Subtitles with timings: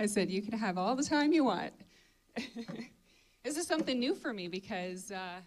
[0.00, 1.74] I said, You can have all the time you want.
[3.44, 5.42] this is something new for me because uh, I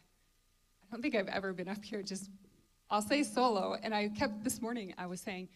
[0.91, 2.29] don't think I've ever been up here just,
[2.91, 3.75] I'll say solo.
[3.81, 5.49] And I kept this morning, I was saying,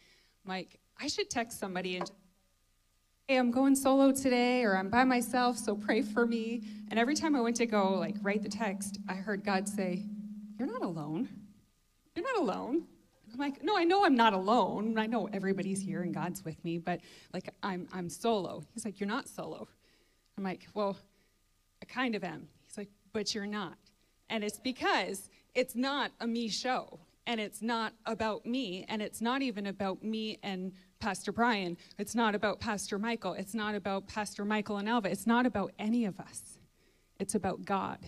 [0.46, 2.10] Mike, I should text somebody and
[3.28, 6.64] hey, I'm going solo today, or I'm by myself, so pray for me.
[6.90, 10.06] And every time I went to go, like, write the text, I heard God say,
[10.58, 11.30] You're not alone.
[12.16, 12.88] You're not alone.
[13.38, 14.98] I'm like, no, I know I'm not alone.
[14.98, 17.02] I know everybody's here and God's with me, but
[17.34, 18.64] like I'm I'm solo.
[18.74, 19.68] He's like, You're not solo.
[20.38, 20.98] I'm like, Well,
[21.82, 22.48] I kind of am.
[22.66, 23.78] He's like, But you're not.
[24.30, 27.00] And it's because it's not a me show.
[27.28, 28.86] And it's not about me.
[28.88, 31.78] And it's not even about me and Pastor Brian.
[32.00, 33.34] It's not about Pastor Michael.
[33.34, 35.12] It's not about Pastor Michael and Alva.
[35.12, 36.58] It's not about any of us.
[37.20, 38.00] It's about God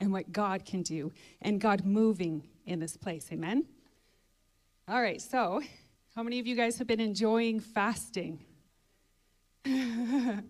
[0.00, 3.28] and what God can do and God moving in this place.
[3.32, 3.64] Amen?
[4.90, 5.60] All right, so
[6.16, 8.42] how many of you guys have been enjoying fasting?
[9.66, 10.42] okay,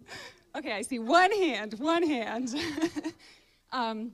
[0.72, 2.54] I see one hand, one hand.
[3.72, 4.12] um,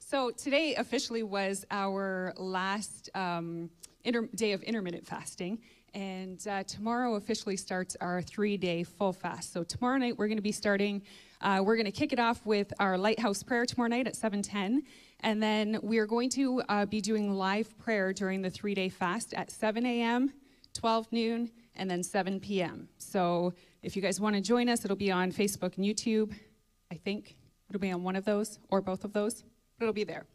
[0.00, 3.70] so today officially was our last um,
[4.04, 5.60] inter- day of intermittent fasting.
[5.94, 9.54] And uh, tomorrow officially starts our three day full fast.
[9.54, 11.00] So tomorrow night we're going to be starting,
[11.40, 14.82] uh, we're going to kick it off with our lighthouse prayer tomorrow night at 710.
[15.24, 19.32] And then we're going to uh, be doing live prayer during the three day fast
[19.32, 20.30] at 7 a.m.,
[20.74, 22.90] 12 noon, and then 7 p.m.
[22.98, 26.34] So if you guys want to join us, it'll be on Facebook and YouTube.
[26.92, 27.36] I think
[27.70, 29.44] it'll be on one of those or both of those,
[29.78, 30.26] but it'll be there.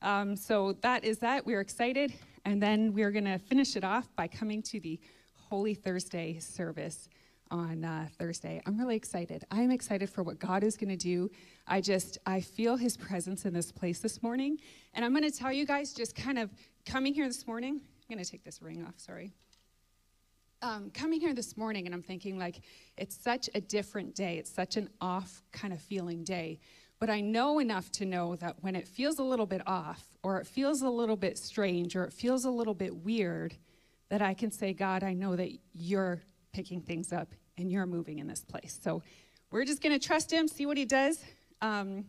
[0.00, 1.44] Um, so that is that.
[1.44, 2.14] We're excited.
[2.46, 4.98] And then we're going to finish it off by coming to the
[5.34, 7.10] Holy Thursday service
[7.52, 8.60] on uh, Thursday.
[8.66, 9.44] I'm really excited.
[9.50, 11.30] I'm excited for what God is going to do.
[11.66, 14.56] I just, I feel his presence in this place this morning.
[14.94, 16.50] And I'm going to tell you guys, just kind of
[16.86, 19.34] coming here this morning, I'm going to take this ring off, sorry.
[20.62, 22.62] Um, coming here this morning, and I'm thinking, like,
[22.96, 24.38] it's such a different day.
[24.38, 26.58] It's such an off kind of feeling day.
[26.98, 30.40] But I know enough to know that when it feels a little bit off, or
[30.40, 33.56] it feels a little bit strange, or it feels a little bit weird,
[34.08, 38.18] that I can say, God, I know that you're picking things up and you're moving
[38.18, 38.78] in this place.
[38.82, 39.02] So
[39.50, 41.22] we're just going to trust Him, see what He does.
[41.60, 42.06] Um,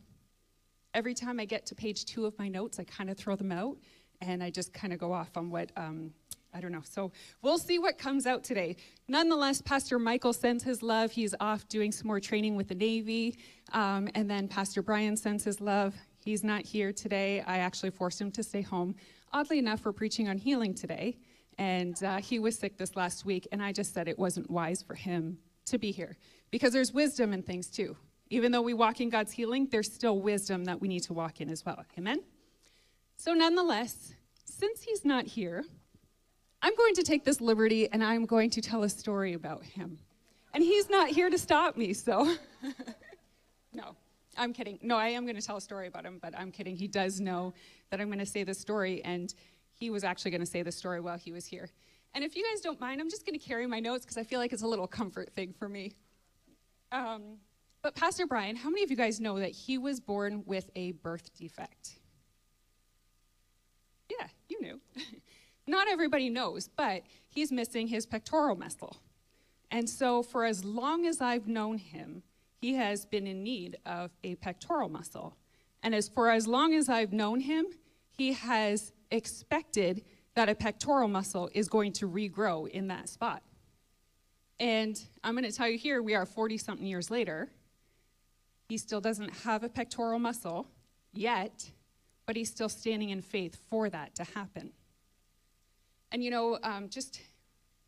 [0.94, 3.52] every time I get to page two of my notes, I kind of throw them
[3.52, 3.78] out
[4.22, 6.12] and I just kind of go off on what um,
[6.54, 6.84] I don't know.
[6.84, 7.12] So
[7.42, 8.76] we'll see what comes out today.
[9.08, 11.12] Nonetheless, Pastor Michael sends his love.
[11.12, 13.38] He's off doing some more training with the Navy.
[13.72, 15.96] Um, and then Pastor Brian sends his love.
[16.24, 17.42] He's not here today.
[17.42, 18.96] I actually forced him to stay home.
[19.32, 21.18] Oddly enough, we're preaching on healing today.
[21.58, 23.48] And uh, he was sick this last week.
[23.52, 26.18] And I just said it wasn't wise for him to be here
[26.52, 27.96] because there's wisdom in things too.
[28.30, 31.42] Even though we walk in God's healing, there's still wisdom that we need to walk
[31.42, 31.84] in as well.
[31.98, 32.24] Amen?
[33.18, 34.14] So, nonetheless,
[34.46, 35.64] since he's not here,
[36.62, 40.00] I'm going to take this liberty and I'm going to tell a story about him.
[40.54, 42.36] And he's not here to stop me, so.
[43.74, 43.96] no,
[44.38, 44.80] I'm kidding.
[44.82, 46.76] No, I am going to tell a story about him, but I'm kidding.
[46.76, 47.54] He does know
[47.90, 49.34] that I'm going to say this story, and
[49.84, 51.70] he was actually going to say the story while he was here.
[52.14, 54.24] And if you guys don't mind, I'm just going to carry my notes because I
[54.24, 55.92] feel like it's a little comfort thing for me.
[56.94, 57.40] Um,
[57.82, 60.94] but Pastor Brian, how many of you guys know that he was born with a
[60.94, 61.96] birth defect?
[64.10, 64.80] Yeah, you knew.
[65.68, 68.96] Not everybody knows, but he's missing his pectoral muscle.
[69.70, 72.24] And so, for as long as I've known him,
[72.62, 75.36] he has been in need of a pectoral muscle.
[75.82, 77.66] And as for as long as I've known him,
[78.18, 80.04] he has expected
[80.36, 83.44] that a pectoral muscle is going to regrow in that spot.
[84.60, 87.50] And I'm going to tell you here, we are 40 something years later.
[88.68, 90.68] He still doesn't have a pectoral muscle
[91.14, 91.70] yet,
[92.26, 94.72] but he's still standing in faith for that to happen.
[96.12, 97.22] And you know, um, just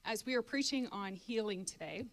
[0.04, 2.06] as we are preaching on healing today,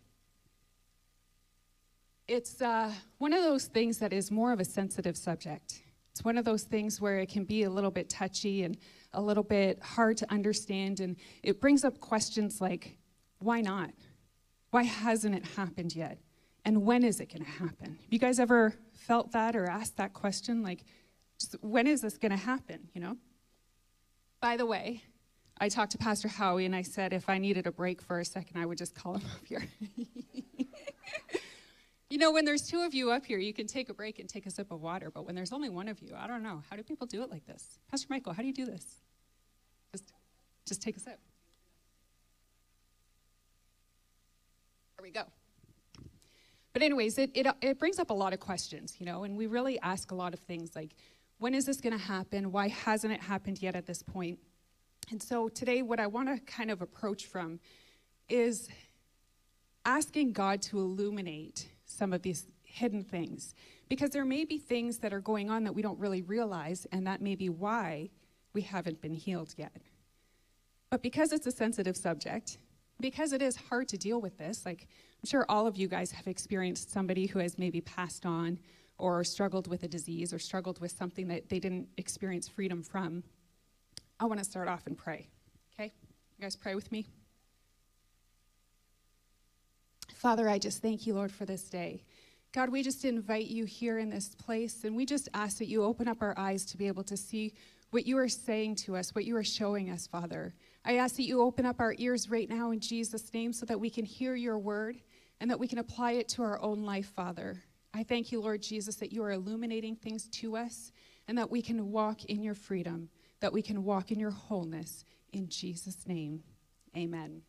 [2.28, 5.82] it's uh, one of those things that is more of a sensitive subject.
[6.12, 8.76] It's one of those things where it can be a little bit touchy and
[9.14, 11.00] a little bit hard to understand.
[11.00, 12.98] And it brings up questions like,
[13.38, 13.90] why not?
[14.70, 16.18] Why hasn't it happened yet?
[16.64, 17.98] And when is it going to happen?
[18.02, 20.62] Have you guys ever felt that or asked that question?
[20.62, 20.84] Like,
[21.38, 22.88] just, when is this going to happen?
[22.94, 23.16] You know?
[24.40, 25.02] By the way,
[25.58, 28.24] I talked to Pastor Howie and I said if I needed a break for a
[28.24, 29.68] second, I would just call him up here.
[32.12, 34.28] you know, when there's two of you up here, you can take a break and
[34.28, 36.62] take a sip of water, but when there's only one of you, I don't know.
[36.68, 37.78] How do people do it like this?
[37.90, 39.00] Pastor Michael, how do you do this?
[39.92, 40.12] Just,
[40.66, 41.18] just take a sip.
[44.98, 45.22] There we go.
[46.74, 49.46] But, anyways, it, it, it brings up a lot of questions, you know, and we
[49.46, 50.94] really ask a lot of things like,
[51.38, 52.52] when is this going to happen?
[52.52, 54.38] Why hasn't it happened yet at this point?
[55.10, 57.58] And so today, what I want to kind of approach from
[58.28, 58.68] is
[59.86, 61.68] asking God to illuminate
[62.02, 63.54] some of these hidden things.
[63.88, 67.06] Because there may be things that are going on that we don't really realize, and
[67.06, 68.10] that may be why
[68.54, 69.76] we haven't been healed yet.
[70.90, 72.58] But because it's a sensitive subject,
[72.98, 74.88] because it is hard to deal with this, like
[75.22, 78.58] I'm sure all of you guys have experienced somebody who has maybe passed on
[78.98, 83.22] or struggled with a disease or struggled with something that they didn't experience freedom from.
[84.18, 85.28] I want to start off and pray.
[85.74, 85.92] Okay?
[86.36, 87.06] You guys pray with me?
[90.22, 92.04] Father, I just thank you, Lord, for this day.
[92.52, 95.82] God, we just invite you here in this place, and we just ask that you
[95.82, 97.54] open up our eyes to be able to see
[97.90, 100.54] what you are saying to us, what you are showing us, Father.
[100.84, 103.80] I ask that you open up our ears right now in Jesus' name so that
[103.80, 105.00] we can hear your word
[105.40, 107.60] and that we can apply it to our own life, Father.
[107.92, 110.92] I thank you, Lord Jesus, that you are illuminating things to us
[111.26, 113.08] and that we can walk in your freedom,
[113.40, 115.04] that we can walk in your wholeness.
[115.32, 116.44] In Jesus' name,
[116.96, 117.42] amen.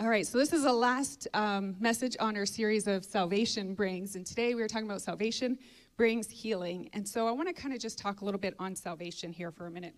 [0.00, 4.14] All right, so this is the last um, message on our series of Salvation Brings.
[4.14, 5.58] And today we are talking about salvation
[5.96, 6.88] brings healing.
[6.92, 9.50] And so I want to kind of just talk a little bit on salvation here
[9.50, 9.96] for a minute.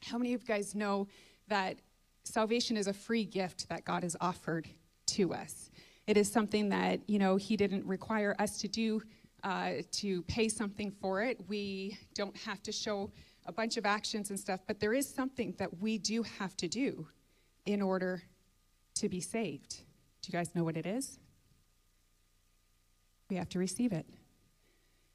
[0.00, 1.08] How many of you guys know
[1.48, 1.78] that
[2.22, 4.68] salvation is a free gift that God has offered
[5.06, 5.72] to us?
[6.06, 9.02] It is something that, you know, He didn't require us to do
[9.42, 11.40] uh, to pay something for it.
[11.48, 13.10] We don't have to show
[13.46, 16.68] a bunch of actions and stuff, but there is something that we do have to
[16.68, 17.08] do
[17.64, 18.22] in order
[18.96, 19.76] to be saved.
[20.22, 21.18] Do you guys know what it is?
[23.30, 24.06] We have to receive it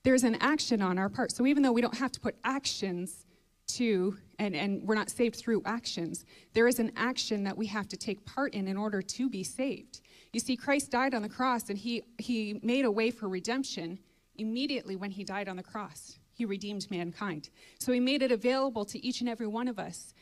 [0.03, 1.31] there's an action on our part.
[1.31, 3.25] So even though we don't have to put actions
[3.67, 7.87] to, and, and we're not saved through actions, there is an action that we have
[7.89, 10.01] to take part in in order to be saved.
[10.33, 13.99] You see, Christ died on the cross and he, he made a way for redemption
[14.37, 16.17] immediately when he died on the cross.
[16.33, 17.49] He redeemed mankind.
[17.79, 20.13] So he made it available to each and every one of us.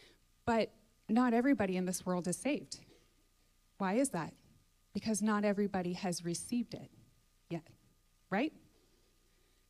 [0.46, 0.72] But
[1.08, 2.80] not everybody in this world is saved.
[3.80, 4.34] Why is that?
[4.94, 6.92] Because not everybody has received it
[7.50, 7.68] yet,
[8.30, 8.54] right?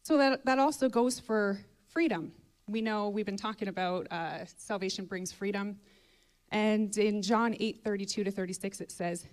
[0.04, 2.32] So that, that also goes for freedom.
[2.68, 5.78] We know we've been talking about uh, salvation brings freedom.
[6.52, 9.28] And in John 8 32 to 36, it says,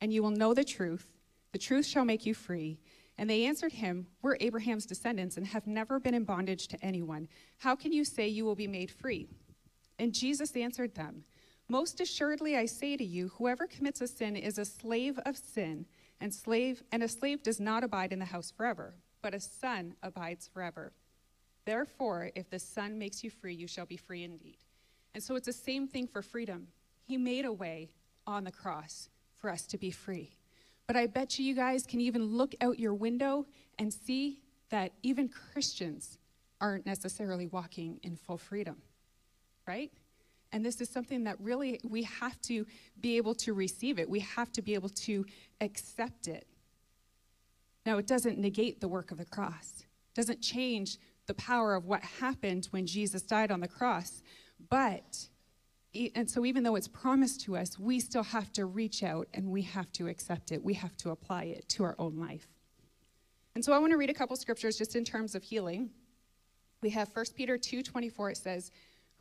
[0.00, 1.06] And you will know the truth,
[1.52, 2.78] the truth shall make you free.
[3.18, 7.28] And they answered him, We're Abraham's descendants and have never been in bondage to anyone.
[7.58, 9.28] How can you say you will be made free?
[10.00, 11.24] And Jesus answered them,
[11.68, 15.86] Most assuredly I say to you, whoever commits a sin is a slave of sin,
[16.20, 18.94] and slave and a slave does not abide in the house forever
[19.26, 20.92] but a son abides forever.
[21.64, 24.58] Therefore, if the Son makes you free, you shall be free indeed.
[25.14, 26.68] And so it's the same thing for freedom.
[27.02, 27.90] He made a way
[28.24, 30.36] on the cross for us to be free.
[30.86, 33.46] But I bet you you guys can even look out your window
[33.80, 36.18] and see that even Christians
[36.60, 38.76] aren't necessarily walking in full freedom,
[39.66, 39.90] right?
[40.52, 42.66] And this is something that really we have to
[43.00, 44.08] be able to receive it.
[44.08, 45.24] We have to be able to
[45.60, 46.46] accept it.
[47.84, 51.86] Now, it doesn't negate the work of the cross, it doesn't change the power of
[51.86, 54.22] what happened when Jesus died on the cross.
[54.70, 55.28] But,
[56.14, 59.50] and so even though it's promised to us, we still have to reach out and
[59.50, 60.62] we have to accept it.
[60.62, 62.46] We have to apply it to our own life.
[63.54, 65.90] And so I want to read a couple scriptures just in terms of healing.
[66.82, 68.70] We have 1 Peter 2:24 it says,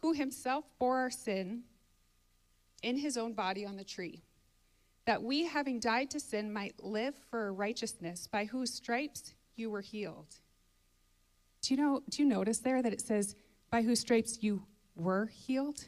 [0.01, 1.63] "Who himself bore our sin
[2.83, 4.21] in his own body on the tree,
[5.05, 9.81] that we, having died to sin, might live for righteousness, by whose stripes you were
[9.81, 10.35] healed.
[11.61, 13.35] Do you know, do you notice there that it says,
[13.71, 14.63] by whose stripes you
[14.95, 15.85] were healed?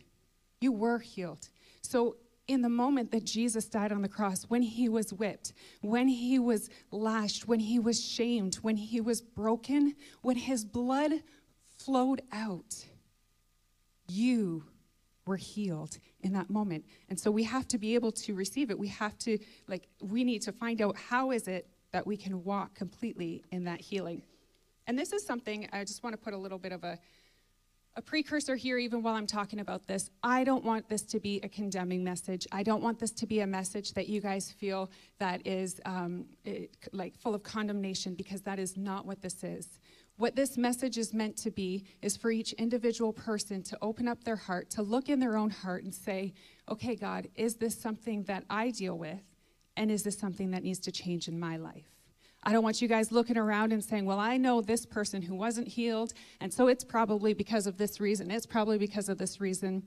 [0.60, 1.50] You were healed.
[1.82, 2.18] So
[2.48, 6.40] in the moment that Jesus died on the cross, when he was whipped, when he
[6.40, 11.12] was lashed, when he was shamed, when he was broken, when his blood
[11.78, 12.86] flowed out,
[14.08, 14.64] you
[15.26, 16.86] were healed in that moment.
[17.10, 18.80] And so we have to be able to receive it.
[18.80, 19.38] We have to,
[19.68, 23.66] like, we need to find out how is it that we can walk completely in
[23.66, 24.24] that healing.
[24.88, 26.98] And this is something I just want to put a little bit of a,
[27.98, 30.12] a precursor here, even while I'm talking about this.
[30.22, 32.48] I don't want this to be a condemning message.
[32.52, 36.26] I don't want this to be a message that you guys feel that is um,
[36.46, 39.80] it, like full of condemnation, because that is not what this is.
[40.18, 44.24] What this message is meant to be is for each individual person to open up
[44.24, 46.36] their heart, to look in their own heart and say,
[46.70, 49.22] okay, God, is this something that I deal with?
[49.76, 51.97] And is this something that needs to change in my life?
[52.44, 55.36] I don't want you guys looking around and saying, well, I know this person who
[55.36, 58.32] wasn't healed, and so it's probably because of this reason.
[58.32, 59.84] It's probably because of this reason.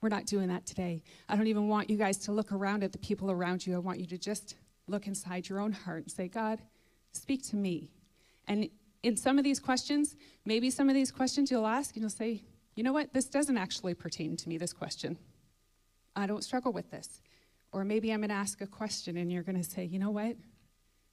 [0.00, 1.02] We're not doing that today.
[1.28, 3.74] I don't even want you guys to look around at the people around you.
[3.74, 4.56] I want you to just
[4.88, 6.60] look inside your own heart and say, God,
[7.12, 7.90] speak to me.
[8.48, 8.68] And
[9.02, 12.42] in some of these questions, maybe some of these questions you'll ask and you'll say,
[12.74, 15.18] you know what, this doesn't actually pertain to me, this question.
[16.16, 17.20] I don't struggle with this.
[17.72, 20.10] Or maybe I'm going to ask a question and you're going to say, you know
[20.10, 20.36] what,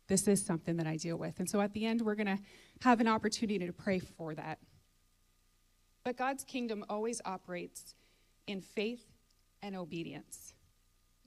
[0.07, 1.39] this is something that I deal with.
[1.39, 2.39] And so at the end, we're going to
[2.81, 4.59] have an opportunity to pray for that.
[6.03, 7.93] But God's kingdom always operates
[8.47, 9.05] in faith
[9.61, 10.53] and obedience.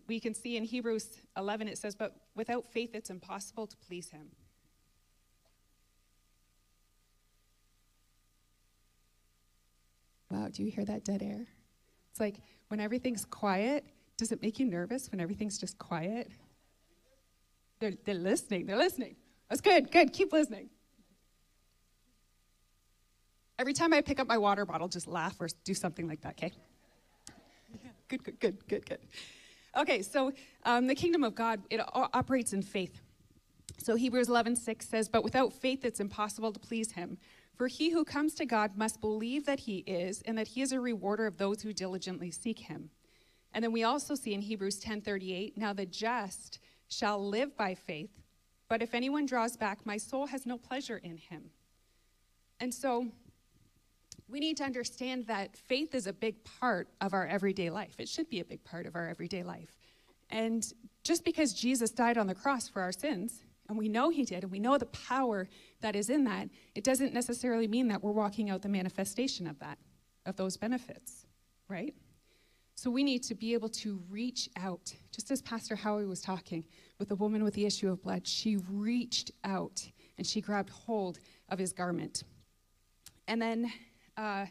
[0.09, 4.09] We can see in Hebrews 11, it says, But without faith, it's impossible to please
[4.09, 4.31] Him.
[10.31, 11.47] Wow, do you hear that dead air?
[12.11, 13.85] It's like when everything's quiet,
[14.17, 16.31] does it make you nervous when everything's just quiet?
[17.81, 19.17] They're, they're listening, they're listening.
[19.49, 20.69] That's good, good, keep listening.
[23.59, 26.35] Every time I pick up my water bottle, just laugh or do something like that,
[26.39, 26.53] okay?
[28.09, 28.99] Good, good, good, good, good.
[29.77, 30.33] Okay, so
[30.65, 33.01] um, the kingdom of God, it operates in faith.
[33.79, 37.19] So Hebrews 11, 6 says, But without faith it's impossible to please him.
[37.55, 40.73] For he who comes to God must believe that he is, and that he is
[40.73, 42.91] a rewarder of those who diligently seek him.
[43.53, 46.59] And then we also see in Hebrews 10:38, now the just
[46.91, 48.11] shall live by faith,
[48.69, 51.51] but if anyone draws back, my soul has no pleasure in him.
[52.61, 53.09] And so
[54.29, 57.95] we need to understand that faith is a big part of our everyday life.
[57.99, 59.79] It should be a big part of our everyday life.
[60.29, 60.65] And
[61.03, 64.43] just because Jesus died on the cross for our sins, and we know he did,
[64.43, 65.49] and we know the power
[65.81, 69.59] that is in that, it doesn't necessarily mean that we're walking out the manifestation of
[69.61, 69.79] that,
[70.27, 71.27] of those benefits,
[71.69, 71.95] right?
[72.81, 74.95] So we need to be able to reach out.
[75.15, 76.65] Just as Pastor Howie was talking
[76.99, 81.19] with the woman with the issue of blood, she reached out and she grabbed hold
[81.51, 82.23] of his garment.
[83.29, 83.71] And then
[84.17, 84.47] uh,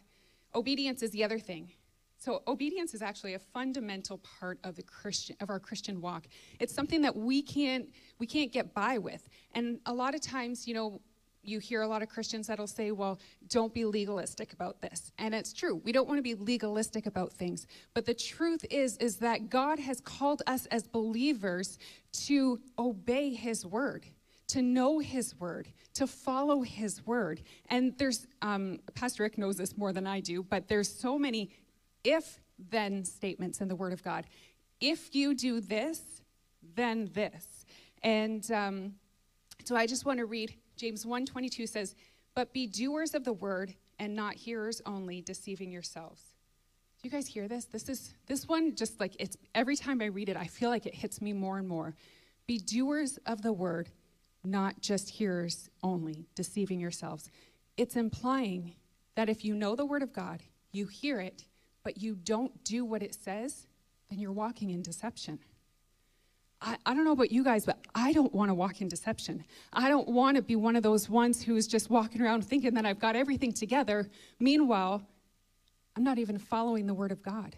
[0.53, 1.71] obedience is the other thing.
[2.19, 6.27] So obedience is actually a fundamental part of the Christian of our Christian walk.
[6.59, 9.27] It's something that we can't we can't get by with.
[9.53, 11.01] And a lot of times, you know,
[11.43, 15.11] you hear a lot of Christians that'll say, well, don't be legalistic about this.
[15.17, 15.81] And it's true.
[15.83, 17.65] We don't want to be legalistic about things.
[17.93, 21.79] But the truth is, is that God has called us as believers
[22.25, 24.05] to obey his word,
[24.47, 27.41] to know his word, to follow his word.
[27.69, 31.51] And there's, um, Pastor Rick knows this more than I do, but there's so many
[32.03, 34.25] if then statements in the word of God.
[34.81, 36.01] If you do this,
[36.75, 37.65] then this.
[38.03, 38.93] And um,
[39.63, 41.93] so I just want to read James 1:22 says,
[42.33, 46.33] "But be doers of the word and not hearers only, deceiving yourselves."
[47.01, 47.65] Do you guys hear this?
[47.65, 50.85] This is this one just like it's every time I read it, I feel like
[50.85, 51.95] it hits me more and more.
[52.47, 53.91] Be doers of the word,
[54.45, 57.29] not just hearers only, deceiving yourselves.
[57.75, 58.75] It's implying
[59.15, 61.45] that if you know the word of God, you hear it,
[61.83, 63.67] but you don't do what it says,
[64.09, 65.39] then you're walking in deception.
[66.61, 69.45] I, I don't know about you guys, but I don't want to walk in deception.
[69.71, 72.85] I don't want to be one of those ones who's just walking around thinking that
[72.85, 74.09] I've got everything together.
[74.39, 75.01] Meanwhile,
[75.95, 77.55] I'm not even following the word of God.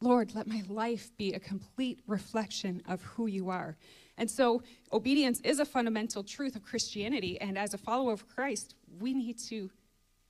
[0.00, 3.76] Lord, let my life be a complete reflection of who you are.
[4.16, 7.40] And so, obedience is a fundamental truth of Christianity.
[7.40, 9.70] And as a follower of Christ, we need to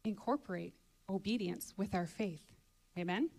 [0.05, 0.75] incorporate
[1.09, 2.43] obedience with our faith.
[2.99, 3.31] Amen?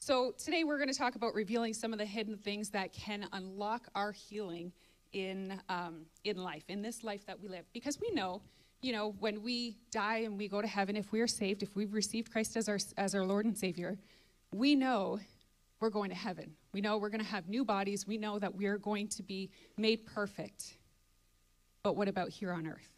[0.00, 3.26] So, today we're going to talk about revealing some of the hidden things that can
[3.32, 4.72] unlock our healing
[5.12, 7.64] in, um, in life, in this life that we live.
[7.72, 8.40] Because we know,
[8.80, 11.74] you know, when we die and we go to heaven, if we are saved, if
[11.74, 13.98] we've received Christ as our, as our Lord and Savior,
[14.52, 15.18] we know
[15.80, 16.52] we're going to heaven.
[16.72, 18.06] We know we're going to have new bodies.
[18.06, 20.76] We know that we're going to be made perfect.
[21.82, 22.94] But what about here on earth?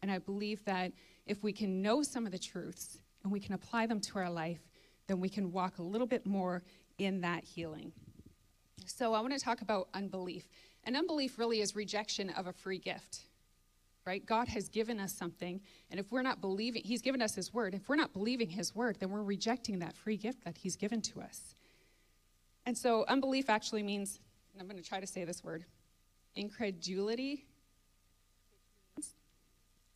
[0.00, 0.92] And I believe that
[1.26, 4.30] if we can know some of the truths and we can apply them to our
[4.30, 4.60] life,
[5.06, 6.62] then we can walk a little bit more
[6.98, 7.92] in that healing.
[8.86, 10.48] So I want to talk about unbelief.
[10.84, 13.20] And unbelief really is rejection of a free gift.
[14.06, 14.24] Right?
[14.24, 17.74] God has given us something, and if we're not believing, He's given us His word.
[17.74, 21.00] If we're not believing His word, then we're rejecting that free gift that He's given
[21.00, 21.54] to us.
[22.66, 24.20] And so, unbelief actually means,
[24.52, 25.64] and I'm going to try to say this word
[26.36, 27.46] incredulity,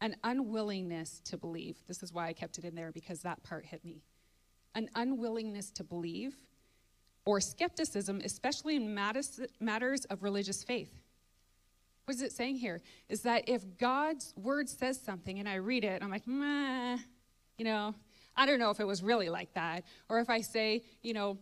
[0.00, 1.76] an unwillingness to believe.
[1.86, 4.04] This is why I kept it in there because that part hit me
[4.78, 6.34] an unwillingness to believe,
[7.24, 10.92] or skepticism, especially in matters of religious faith.
[12.04, 12.80] What is it saying here?
[13.10, 16.96] Is that if God's word says something and I read it, I'm like, meh,
[17.58, 17.94] you know,
[18.34, 19.84] I don't know if it was really like that.
[20.08, 21.36] Or if I say, you know,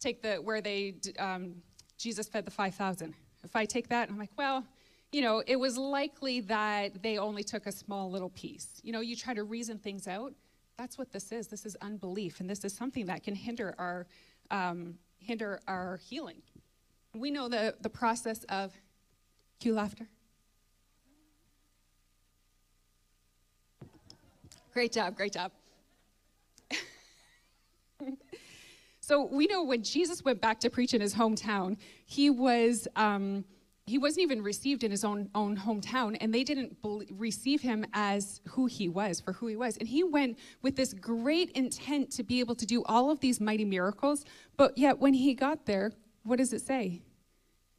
[0.00, 1.56] take the where they um,
[1.98, 3.12] Jesus fed the five thousand.
[3.44, 4.64] If I take that, I'm like, well,
[5.12, 8.80] you know, it was likely that they only took a small little piece.
[8.82, 10.32] You know, you try to reason things out.
[10.78, 11.48] That's what this is.
[11.48, 14.06] This is unbelief, and this is something that can hinder our
[14.52, 16.40] um, hinder our healing.
[17.14, 18.72] We know the the process of
[19.58, 20.06] cue laughter.
[24.72, 25.50] Great job, great job.
[29.00, 33.44] so we know when Jesus went back to preach in his hometown, he was um,
[33.88, 36.76] he wasn't even received in his own own hometown and they didn't
[37.10, 39.76] receive him as who he was for who he was.
[39.78, 43.40] And he went with this great intent to be able to do all of these
[43.40, 44.24] mighty miracles
[44.56, 45.92] but yet when he got there
[46.24, 47.02] what does it say?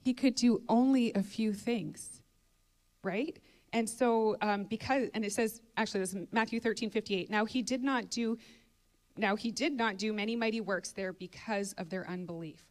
[0.01, 2.21] He could do only a few things
[3.03, 3.37] right?
[3.71, 7.61] And so um, because and it says actually this is matthew 13 58 now he
[7.61, 8.37] did not do
[9.15, 12.68] now he did not do many mighty works there because of their unbelief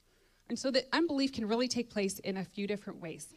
[0.48, 3.34] and so the unbelief can really take place in a few different ways.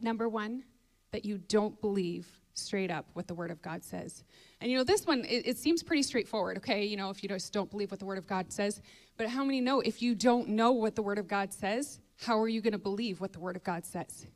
[0.00, 0.64] Number one,
[1.12, 4.24] that you don't believe straight up what the Word of God says.
[4.60, 6.84] And you know, this one, it, it, seems pretty straightforward, okay?
[6.84, 8.80] You know, if you just don't believe what the Word of God says.
[9.16, 12.38] But how many know if you don't know what the Word of God says, how
[12.38, 14.26] are you going to believe what the Word of God says?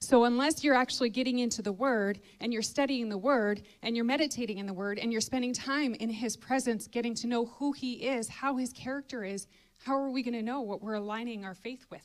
[0.00, 4.04] So, unless you're actually getting into the Word and you're studying the Word and you're
[4.04, 7.70] meditating in the Word and you're spending time in His presence, getting to know who
[7.72, 9.46] He is, how His character is,
[9.84, 12.04] how are we going to know what we're aligning our faith with?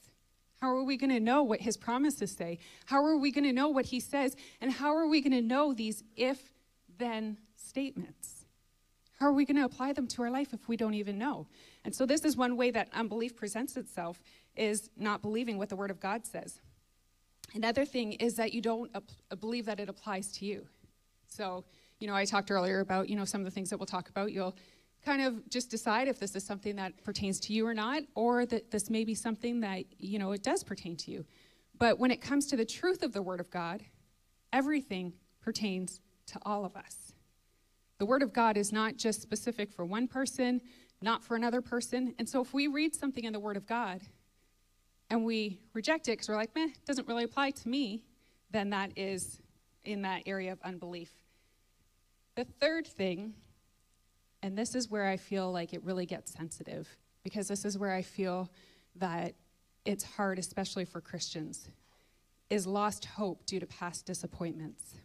[0.61, 2.57] How are we going to know what his promises say?
[2.85, 4.35] How are we going to know what he says?
[4.59, 6.51] And how are we going to know these if
[6.97, 8.45] then statements?
[9.19, 11.47] How are we going to apply them to our life if we don't even know?
[11.85, 14.21] And so this is one way that unbelief presents itself
[14.55, 16.59] is not believing what the word of God says.
[17.53, 18.91] Another thing is that you don't
[19.39, 20.67] believe that it applies to you.
[21.27, 21.63] So,
[21.99, 24.09] you know, I talked earlier about, you know, some of the things that we'll talk
[24.09, 24.31] about.
[24.31, 24.55] You'll
[25.07, 28.45] kind of just decide if this is something that pertains to you or not, or
[28.45, 31.25] that this may be something that, you know, it does pertain to you.
[31.79, 33.83] But when it comes to the truth of the Word of God,
[34.51, 37.13] everything pertains to all of us.
[37.99, 40.59] The Word of God is not just specific for one person,
[41.01, 42.13] not for another person.
[42.19, 44.01] And so if we read something in the Word of God
[45.09, 48.03] and we reject it because we're like, meh, it doesn't really apply to me,
[48.51, 49.39] then that is
[49.85, 51.11] in that area of unbelief.
[52.35, 53.35] The third thing
[54.41, 56.87] and this is where I feel like it really gets sensitive
[57.23, 58.49] because this is where I feel
[58.95, 59.33] that
[59.85, 61.69] it's hard, especially for Christians,
[62.49, 64.95] is lost hope due to past disappointments.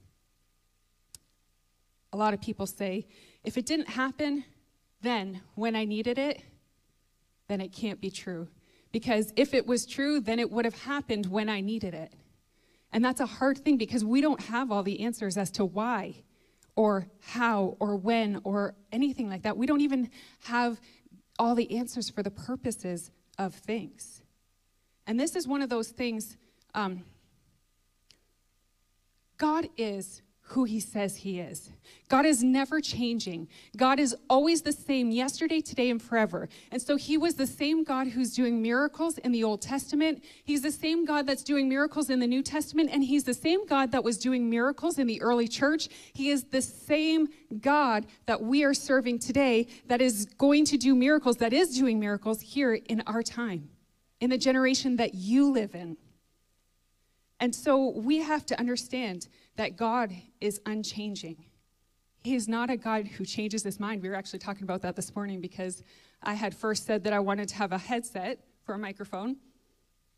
[2.12, 3.06] A lot of people say,
[3.42, 4.44] if it didn't happen
[5.02, 6.40] then when I needed it,
[7.48, 8.48] then it can't be true.
[8.92, 12.12] Because if it was true, then it would have happened when I needed it.
[12.92, 16.22] And that's a hard thing because we don't have all the answers as to why
[16.76, 19.56] or how or when or anything like that.
[19.56, 20.10] We don't even
[20.44, 20.80] have
[21.38, 24.22] all the answers for the purposes of things.
[25.06, 26.36] And this is one of those things.
[26.74, 27.04] Um,
[29.38, 31.70] God is who he says he is.
[32.08, 33.48] God is never changing.
[33.76, 36.48] God is always the same yesterday, today, and forever.
[36.70, 40.22] And so he was the same God who's doing miracles in the Old Testament.
[40.44, 42.90] He's the same God that's doing miracles in the New Testament.
[42.92, 45.88] And he's the same God that was doing miracles in the early church.
[46.12, 47.28] He is the same
[47.60, 51.98] God that we are serving today that is going to do miracles, that is doing
[51.98, 53.70] miracles here in our time,
[54.20, 55.96] in the generation that you live in.
[57.40, 61.44] And so we have to understand that God is unchanging.
[62.22, 64.02] He is not a God who changes his mind.
[64.02, 65.82] We were actually talking about that this morning because
[66.22, 69.36] I had first said that I wanted to have a headset for a microphone.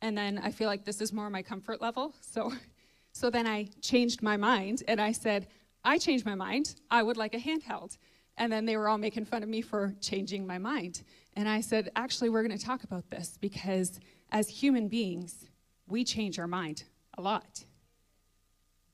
[0.02, 2.14] And then I feel like this is more my comfort level.
[2.20, 2.52] So,
[3.12, 5.48] so then I changed my mind and I said,
[5.82, 6.74] I changed my mind.
[6.90, 7.96] I would like a handheld.
[8.36, 11.02] And then they were all making fun of me for changing my mind.
[11.34, 15.46] And I said, actually, we're going to talk about this because as human beings,
[15.86, 16.84] we change our mind
[17.16, 17.64] a lot.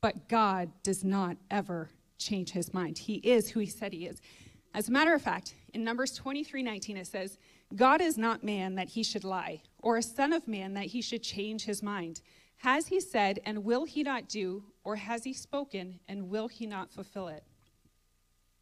[0.00, 2.98] But God does not ever change his mind.
[2.98, 4.20] He is who he said he is.
[4.74, 7.38] As a matter of fact, in Numbers 23 19, it says,
[7.74, 11.02] God is not man that he should lie, or a son of man that he
[11.02, 12.20] should change his mind.
[12.58, 16.66] Has he said, and will he not do, or has he spoken, and will he
[16.66, 17.44] not fulfill it?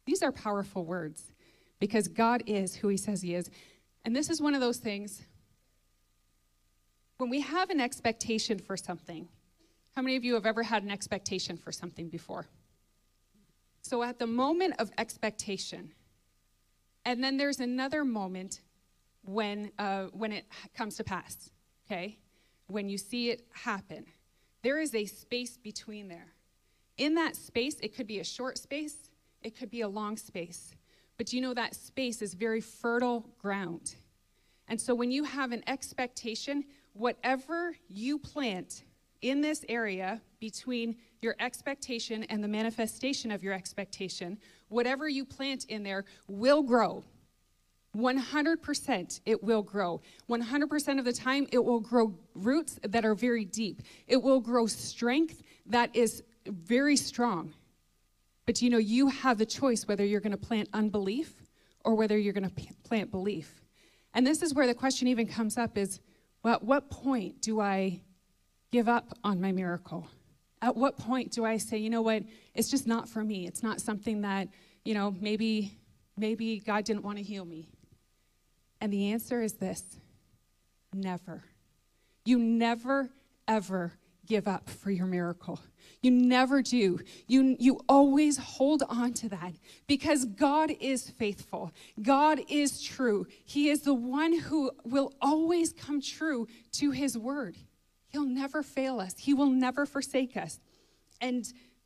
[0.05, 1.33] These are powerful words
[1.79, 3.49] because God is who he says he is.
[4.05, 5.21] And this is one of those things
[7.17, 9.27] when we have an expectation for something,
[9.99, 12.45] how many of you have ever had an expectation for something before?
[13.81, 15.91] So, at the moment of expectation,
[17.03, 18.61] and then there's another moment
[19.25, 21.49] when, uh, when it comes to pass,
[21.85, 22.17] okay?
[22.67, 24.05] When you see it happen,
[24.61, 26.27] there is a space between there.
[26.97, 29.09] In that space, it could be a short space,
[29.41, 30.75] it could be a long space.
[31.17, 33.95] But you know that space is very fertile ground.
[34.69, 38.83] And so when you have an expectation, whatever you plant
[39.21, 44.37] in this area between your expectation and the manifestation of your expectation,
[44.69, 47.03] whatever you plant in there will grow.
[47.95, 50.01] 100% it will grow.
[50.29, 53.81] 100% of the time, it will grow roots that are very deep.
[54.07, 57.53] It will grow strength that is very strong.
[58.45, 61.33] But you know, you have the choice whether you're going to plant unbelief
[61.83, 63.61] or whether you're going to plant belief.
[64.13, 65.99] And this is where the question even comes up is
[66.41, 68.01] well, at what point do I
[68.71, 70.07] give up on my miracle?
[70.61, 73.47] At what point do I say, you know what, it's just not for me.
[73.47, 74.49] It's not something that,
[74.83, 75.77] you know, maybe
[76.17, 77.69] maybe God didn't want to heal me.
[78.81, 79.83] And the answer is this
[80.93, 81.43] never.
[82.25, 83.09] You never,
[83.47, 83.93] ever
[84.27, 85.59] give up for your miracle.
[86.01, 86.99] You never do.
[87.27, 89.53] You, you always hold on to that
[89.87, 91.73] because God is faithful.
[92.01, 93.27] God is true.
[93.43, 97.57] He is the one who will always come true to his word.
[98.09, 100.59] He'll never fail us, he will never forsake us.
[101.21, 101.45] And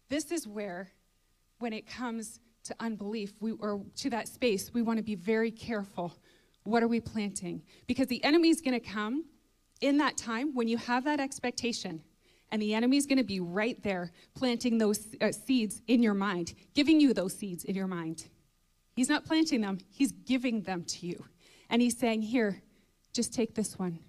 [0.09, 0.91] this is where,
[1.59, 5.51] when it comes to unbelief, we, or to that space, we want to be very
[5.51, 6.13] careful.
[6.63, 7.61] What are we planting?
[7.87, 9.25] Because the enemy is going to come
[9.81, 12.01] in that time when you have that expectation,
[12.51, 16.13] and the enemy is going to be right there planting those uh, seeds in your
[16.13, 18.27] mind, giving you those seeds in your mind.
[18.95, 21.25] He's not planting them, he's giving them to you.
[21.69, 22.61] And he's saying, Here,
[23.11, 23.99] just take this one.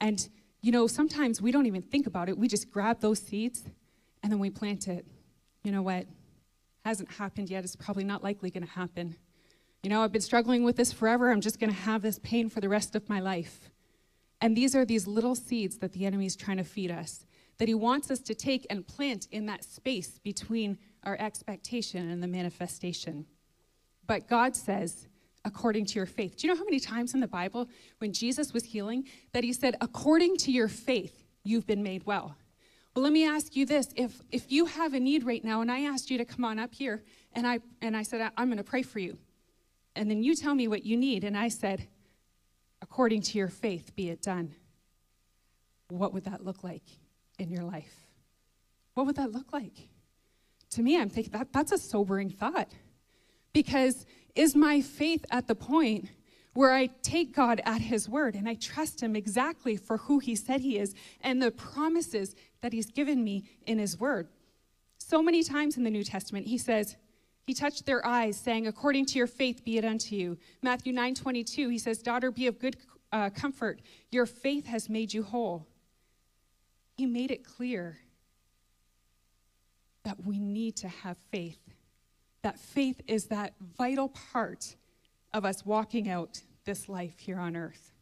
[0.00, 0.28] And,
[0.60, 2.36] you know, sometimes we don't even think about it.
[2.36, 3.64] We just grab those seeds
[4.22, 5.06] and then we plant it.
[5.62, 6.06] You know what?
[6.88, 7.64] hasn't happened yet.
[7.64, 9.16] It's probably not likely going to happen.
[9.82, 11.30] You know, I've been struggling with this forever.
[11.30, 13.70] I'm just going to have this pain for the rest of my life.
[14.40, 17.26] And these are these little seeds that the enemy is trying to feed us,
[17.58, 22.22] that he wants us to take and plant in that space between our expectation and
[22.22, 23.26] the manifestation.
[24.06, 25.07] But God says,
[25.44, 26.36] according to your faith.
[26.36, 29.52] Do you know how many times in the Bible, when Jesus was healing, that he
[29.52, 32.36] said, according to your faith, you've been made well?
[32.94, 33.88] Well, let me ask you this.
[33.96, 36.58] If, if you have a need right now and I asked you to come on
[36.58, 39.18] up here and I, and I said, I'm going to pray for you,
[39.94, 41.88] and then you tell me what you need, and I said,
[42.82, 44.54] according to your faith, be it done,
[45.88, 46.84] what would that look like
[47.38, 48.06] in your life?
[48.94, 49.88] What would that look like?
[50.70, 52.72] To me, I'm thinking that, that's a sobering thought.
[53.52, 56.08] Because is my faith at the point
[56.54, 60.34] where I take God at His word and I trust Him exactly for who He
[60.34, 64.28] said He is and the promises that He's given me in His word.
[64.98, 66.96] So many times in the New Testament, He says,
[67.46, 70.36] He touched their eyes, saying, According to your faith be it unto you.
[70.62, 72.76] Matthew 9 22, He says, Daughter, be of good
[73.12, 73.80] uh, comfort.
[74.10, 75.66] Your faith has made you whole.
[76.96, 77.98] He made it clear
[80.02, 81.58] that we need to have faith.
[82.42, 84.76] That faith is that vital part
[85.34, 87.92] of us walking out this life here on earth.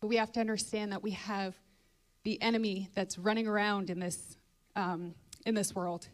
[0.00, 1.54] But we have to understand that we have
[2.24, 4.36] the enemy that's running around in this,
[4.76, 5.14] um,
[5.44, 6.08] in this world.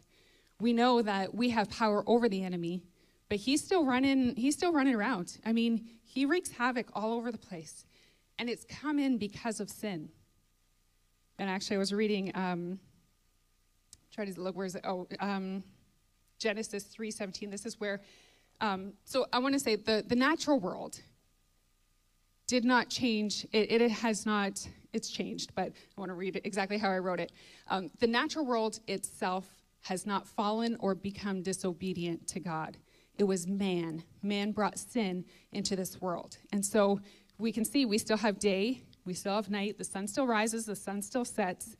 [0.59, 2.83] We know that we have power over the enemy,
[3.29, 5.37] but he's still running, he's still running around.
[5.45, 7.85] I mean, he wreaks havoc all over the place.
[8.39, 10.09] And it's come in because of sin.
[11.39, 12.79] And actually, I was reading, um,
[14.13, 14.81] try to look, where's it?
[14.85, 15.63] Oh, um,
[16.37, 17.51] Genesis 3.17.
[17.51, 18.01] This is where
[18.59, 20.99] um, so I want to say the, the natural world
[22.47, 23.45] did not change.
[23.51, 27.19] It, it, has not, it's changed, but I want to read exactly how I wrote
[27.19, 27.31] it.
[27.67, 29.47] Um, the natural world itself
[29.81, 32.77] has not fallen or become disobedient to God.
[33.17, 34.03] It was man.
[34.21, 36.37] Man brought sin into this world.
[36.51, 36.99] And so
[37.37, 40.65] we can see we still have day, we still have night, the sun still rises,
[40.65, 41.75] the sun still sets,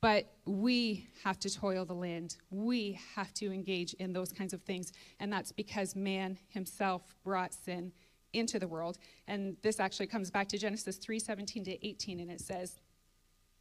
[0.00, 2.36] but we have to toil the land.
[2.50, 4.92] We have to engage in those kinds of things.
[5.18, 7.92] And that's because man himself brought sin
[8.32, 8.98] into the world.
[9.26, 12.78] And this actually comes back to Genesis 3 17 to 18, and it says,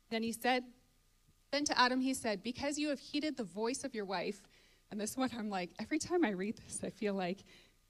[0.09, 0.63] Then he said,
[1.51, 4.41] Then to Adam he said, Because you have heeded the voice of your wife,
[4.91, 7.43] and this one I'm like, every time I read this, I feel like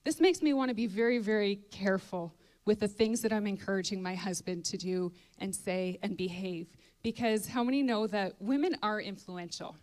[0.03, 2.33] this makes me want to be very, very careful
[2.65, 6.67] with the things that I'm encouraging my husband to do and say and behave
[7.07, 9.77] because how many know that women are influential?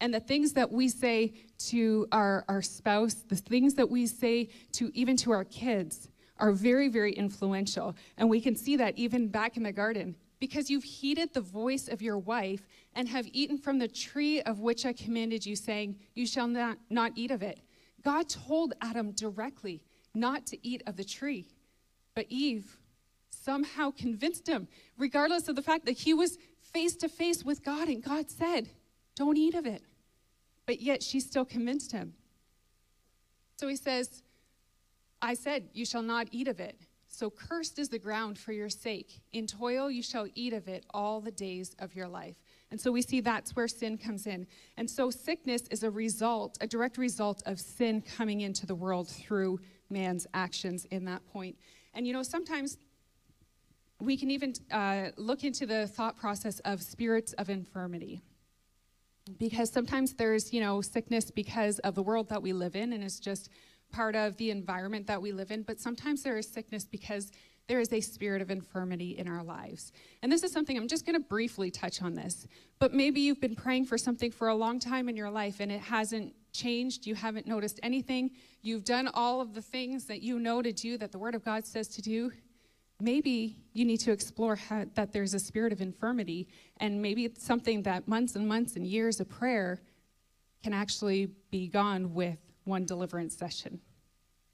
[0.00, 1.32] And the things that we say
[1.70, 6.50] to our, our spouse, the things that we say to even to our kids are
[6.50, 7.94] very, very influential.
[8.18, 10.16] And we can see that even back in the garden.
[10.40, 12.66] Because you've heeded the voice of your wife
[12.96, 16.78] and have eaten from the tree of which I commanded you, saying, You shall not,
[16.90, 17.60] not eat of it.
[18.02, 21.46] God told Adam directly not to eat of the tree.
[22.16, 22.76] But Eve
[23.44, 27.88] somehow convinced him, regardless of the fact that he was face to face with God
[27.88, 28.68] and God said,
[29.14, 29.82] Don't eat of it.
[30.66, 32.14] But yet she still convinced him.
[33.56, 34.22] So he says,
[35.20, 36.78] I said, You shall not eat of it.
[37.06, 39.20] So cursed is the ground for your sake.
[39.32, 42.36] In toil you shall eat of it all the days of your life.
[42.72, 44.48] And so we see that's where sin comes in.
[44.76, 49.08] And so sickness is a result, a direct result of sin coming into the world
[49.08, 51.56] through man's actions in that point.
[51.94, 52.78] And you know, sometimes
[54.04, 58.22] we can even uh, look into the thought process of spirits of infirmity.
[59.38, 63.02] Because sometimes there's, you know, sickness because of the world that we live in, and
[63.02, 63.48] it's just
[63.90, 65.62] part of the environment that we live in.
[65.62, 67.32] But sometimes there is sickness because
[67.66, 69.92] there is a spirit of infirmity in our lives.
[70.22, 72.46] And this is something I'm just going to briefly touch on this.
[72.78, 75.72] But maybe you've been praying for something for a long time in your life and
[75.72, 77.06] it hasn't changed.
[77.06, 78.32] You haven't noticed anything.
[78.60, 81.44] You've done all of the things that you know to do that the Word of
[81.44, 82.32] God says to do.
[83.04, 87.44] Maybe you need to explore how, that there's a spirit of infirmity, and maybe it's
[87.44, 89.82] something that months and months and years of prayer
[90.62, 93.80] can actually be gone with one deliverance session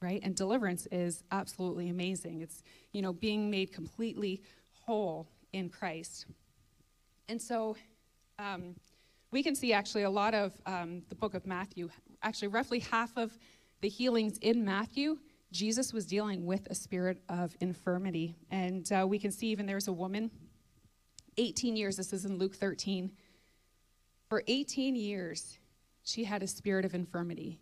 [0.02, 0.20] right?
[0.22, 2.40] And deliverance is absolutely amazing.
[2.40, 4.42] It's, you know, being made completely
[4.86, 6.26] whole in Christ.
[7.28, 7.76] And so
[8.38, 8.74] um,
[9.30, 11.90] we can see actually a lot of um, the book of Matthew,
[12.22, 13.36] actually, roughly half of
[13.82, 15.18] the healings in Matthew,
[15.52, 18.36] Jesus was dealing with a spirit of infirmity.
[18.50, 20.30] And uh, we can see even there's a woman,
[21.36, 23.10] 18 years, this is in Luke 13.
[24.28, 25.58] For 18 years,
[26.02, 27.58] she had a spirit of infirmity.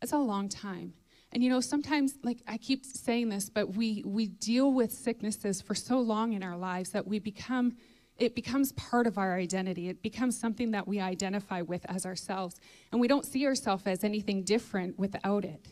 [0.00, 0.94] That's a long time.
[1.32, 5.62] And you know, sometimes, like I keep saying this, but we we deal with sicknesses
[5.62, 7.76] for so long in our lives that we become
[8.18, 9.88] it becomes part of our identity.
[9.88, 12.60] It becomes something that we identify with as ourselves.
[12.92, 15.68] And we don't see ourselves as anything different without it.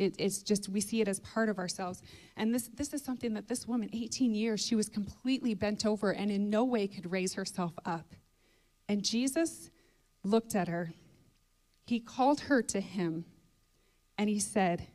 [0.00, 0.14] It.
[0.18, 2.02] It's just, we see it as part of ourselves.
[2.36, 6.12] And this, this is something that this woman, 18 years, she was completely bent over
[6.12, 8.14] and in no way could raise herself up.
[8.88, 9.70] And Jesus
[10.24, 10.92] looked at her.
[11.86, 13.24] He called her to him
[14.18, 14.86] and he said,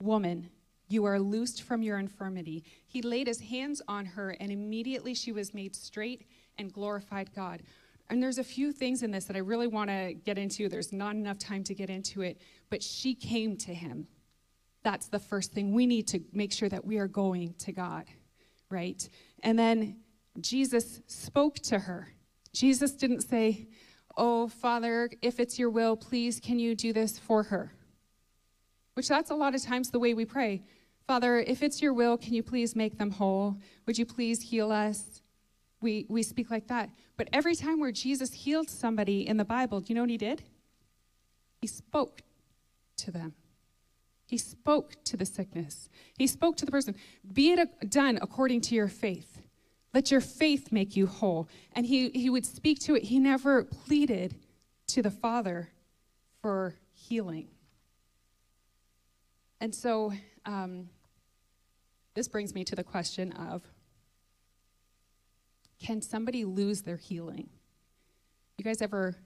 [0.00, 0.50] Woman,
[0.88, 2.64] you are loosed from your infirmity.
[2.86, 7.62] He laid his hands on her, and immediately she was made straight and glorified God.
[8.10, 10.68] And there's a few things in this that I really want to get into.
[10.68, 14.06] There's not enough time to get into it, but she came to him.
[14.82, 15.72] That's the first thing.
[15.72, 18.04] We need to make sure that we are going to God,
[18.70, 19.06] right?
[19.42, 19.98] And then
[20.40, 22.08] Jesus spoke to her.
[22.52, 23.68] Jesus didn't say,
[24.16, 27.72] Oh, Father, if it's your will, please can you do this for her?
[28.98, 30.60] which that's a lot of times the way we pray.
[31.06, 33.56] Father, if it's your will, can you please make them whole?
[33.86, 35.22] Would you please heal us?
[35.80, 36.90] We, we speak like that.
[37.16, 40.16] But every time where Jesus healed somebody in the Bible, do you know what he
[40.16, 40.42] did?
[41.60, 42.22] He spoke
[42.96, 43.34] to them.
[44.28, 45.88] He spoke to the sickness.
[46.18, 46.94] He spoke to the person.
[47.32, 49.40] Be it done according to your faith.
[49.94, 51.48] Let your faith make you whole.
[51.72, 53.04] And he, he would speak to it.
[53.04, 54.36] He never pleaded
[54.88, 55.70] to the Father
[56.42, 57.48] for healing.
[59.62, 60.12] And so
[60.44, 60.90] um,
[62.12, 63.62] this brings me to the question of
[65.80, 67.48] can somebody lose their healing?
[68.58, 69.16] You guys ever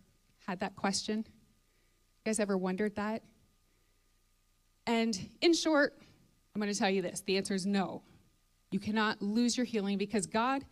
[0.46, 1.18] had that question?
[1.26, 3.24] You guys ever wondered that?
[4.86, 5.96] And in short,
[6.54, 8.02] I'm going to tell you this the answer is no.
[8.70, 10.64] You cannot lose your healing because God,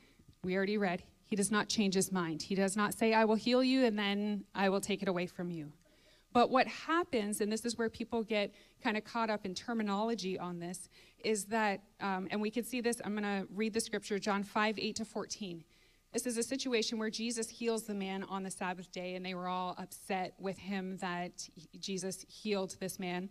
[0.42, 2.42] we already read, He does not change His mind.
[2.42, 5.26] He does not say, I will heal you and then I will take it away
[5.26, 5.72] from you.
[6.32, 10.38] But what happens, and this is where people get kind of caught up in terminology
[10.38, 10.88] on this,
[11.24, 14.44] is that, um, and we can see this, I'm going to read the scripture, John
[14.44, 15.64] 5, 8 to 14.
[16.12, 19.34] This is a situation where Jesus heals the man on the Sabbath day, and they
[19.34, 23.28] were all upset with him that Jesus healed this man.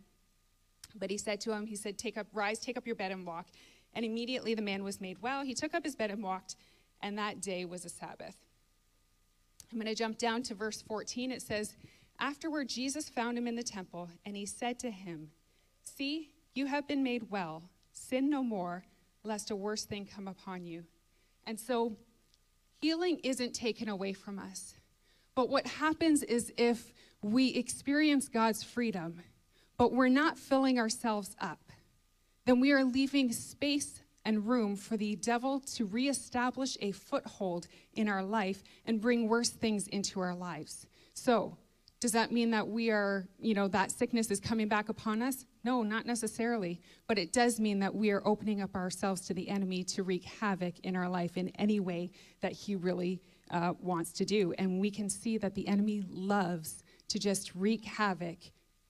[0.99, 3.25] But he said to him, He said, Take up, rise, take up your bed and
[3.25, 3.47] walk.
[3.93, 5.43] And immediately the man was made well.
[5.43, 6.55] He took up his bed and walked,
[7.01, 8.35] and that day was a Sabbath.
[9.71, 11.31] I'm going to jump down to verse 14.
[11.31, 11.75] It says,
[12.19, 15.31] Afterward, Jesus found him in the temple, and he said to him,
[15.83, 17.63] See, you have been made well.
[17.91, 18.85] Sin no more,
[19.23, 20.83] lest a worse thing come upon you.
[21.45, 21.97] And so,
[22.81, 24.75] healing isn't taken away from us.
[25.35, 29.21] But what happens is if we experience God's freedom,
[29.79, 31.71] but we're not filling ourselves up,
[32.45, 38.09] then we are leaving space and room for the devil to reestablish a foothold in
[38.09, 40.85] our life and bring worse things into our lives.
[41.13, 41.57] So,
[42.01, 45.45] does that mean that we are, you know, that sickness is coming back upon us?
[45.63, 46.81] No, not necessarily.
[47.07, 50.23] But it does mean that we are opening up ourselves to the enemy to wreak
[50.23, 52.11] havoc in our life in any way
[52.41, 54.53] that he really uh, wants to do.
[54.57, 58.37] And we can see that the enemy loves to just wreak havoc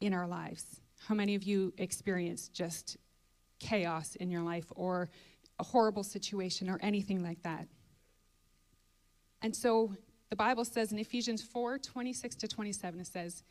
[0.01, 0.81] in our lives.
[1.07, 2.97] How many of you experience just
[3.59, 5.09] chaos in your life or
[5.59, 7.67] a horrible situation or anything like that?
[9.41, 9.95] And so
[10.29, 13.43] the Bible says in Ephesians 4 26 to 27, it says,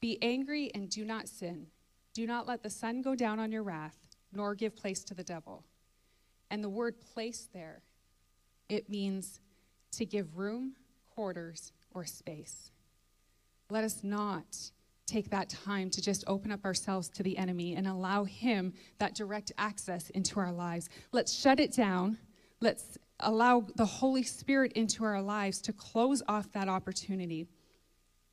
[0.00, 1.66] Be angry and do not sin.
[2.14, 3.96] Do not let the sun go down on your wrath,
[4.32, 5.64] nor give place to the devil.
[6.50, 7.82] And the word place there,
[8.68, 9.40] it means
[9.92, 10.74] to give room,
[11.14, 12.72] quarters, or space.
[13.70, 14.70] Let us not
[15.08, 19.14] take that time to just open up ourselves to the enemy and allow him that
[19.14, 20.88] direct access into our lives.
[21.12, 22.18] Let's shut it down.
[22.60, 27.46] Let's allow the Holy Spirit into our lives to close off that opportunity.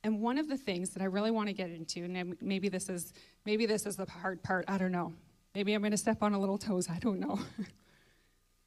[0.04, 2.88] And one of the things that I really want to get into, and maybe this
[2.88, 3.12] is
[3.44, 5.12] maybe this is the hard part, I don't know.
[5.54, 7.40] Maybe I'm going to step on a little toes, I don't know.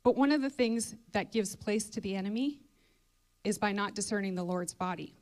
[0.03, 2.61] But one of the things that gives place to the enemy
[3.43, 5.15] is by not discerning the Lord's body.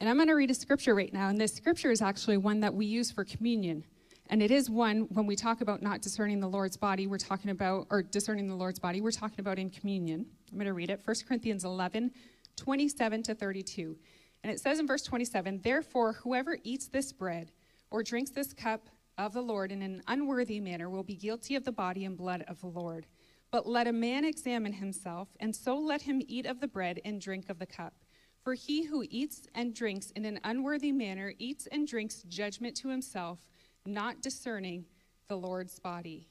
[0.00, 2.60] And I'm going to read a scripture right now, and this scripture is actually one
[2.60, 3.84] that we use for communion.
[4.30, 7.50] And it is one, when we talk about not discerning the Lord's body, we're talking
[7.50, 10.26] about, or discerning the Lord's body, we're talking about in communion.
[10.52, 12.12] I'm going to read it 1 Corinthians 11,
[12.56, 13.96] 27 to 32.
[14.44, 17.50] And it says in verse 27 Therefore, whoever eats this bread
[17.90, 21.64] or drinks this cup of the Lord in an unworthy manner will be guilty of
[21.64, 23.06] the body and blood of the Lord.
[23.50, 27.20] But let a man examine himself, and so let him eat of the bread and
[27.20, 27.94] drink of the cup.
[28.42, 32.88] For he who eats and drinks in an unworthy manner eats and drinks judgment to
[32.88, 33.38] himself,
[33.84, 34.86] not discerning
[35.28, 36.28] the Lord's body.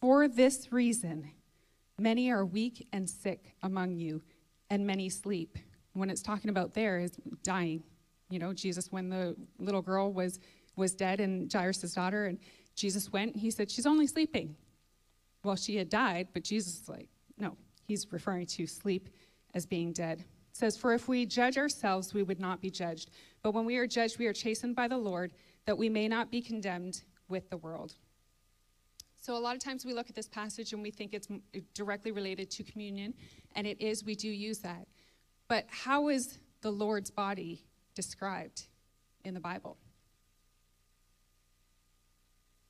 [0.00, 1.30] For this reason,
[1.98, 4.22] many are weak and sick among you,
[4.70, 5.58] and many sleep.
[5.94, 7.82] When it's talking about there is dying.
[8.30, 10.40] You know, Jesus, when the little girl was
[10.74, 12.38] was dead and Jairus' daughter, and
[12.74, 14.56] Jesus went, he said, She's only sleeping.
[15.44, 19.08] Well, she had died, but Jesus is like, no, he's referring to sleep
[19.54, 20.24] as being dead.
[20.62, 23.10] Says, For if we judge ourselves, we would not be judged.
[23.42, 25.32] But when we are judged, we are chastened by the Lord,
[25.64, 27.94] that we may not be condemned with the world.
[29.20, 31.26] So, a lot of times we look at this passage and we think it's
[31.74, 33.12] directly related to communion,
[33.56, 34.86] and it is, we do use that.
[35.48, 37.64] But how is the Lord's body
[37.96, 38.68] described
[39.24, 39.78] in the Bible?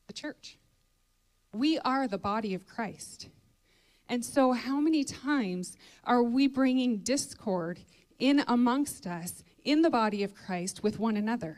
[0.06, 0.56] The church.
[1.52, 3.28] We are the body of Christ.
[4.12, 7.80] And so, how many times are we bringing discord
[8.18, 11.56] in amongst us in the body of Christ with one another?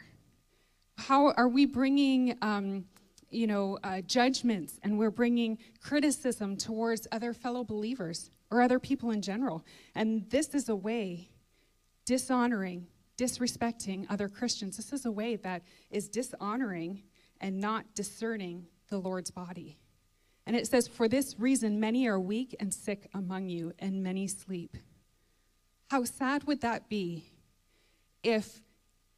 [0.97, 2.85] How are we bringing, um,
[3.29, 9.11] you know, uh, judgments and we're bringing criticism towards other fellow believers or other people
[9.11, 9.65] in general?
[9.97, 11.31] And this is a way
[12.05, 12.87] dishonoring,
[13.19, 14.77] disrespecting other Christians.
[14.77, 17.03] This is a way that is dishonoring
[17.41, 19.77] and not discerning the Lord's body.
[20.47, 24.27] And it says, For this reason, many are weak and sick among you, and many
[24.27, 24.77] sleep.
[25.91, 27.31] How sad would that be
[28.23, 28.61] if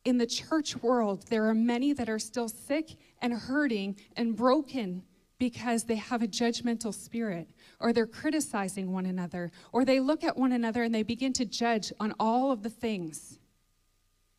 [0.05, 5.03] in the church world there are many that are still sick and hurting and broken
[5.39, 10.37] because they have a judgmental spirit, or they're criticizing one another, or they look at
[10.37, 13.39] one another and they begin to judge on all of the things.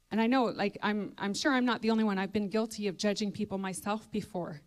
[0.10, 2.18] And I know, like, I'm, I'm sure I'm not the only one.
[2.18, 4.62] I've been guilty of judging people myself before.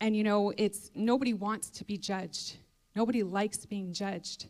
[0.00, 2.56] And you know, it's nobody wants to be judged.
[2.94, 4.46] Nobody likes being judged.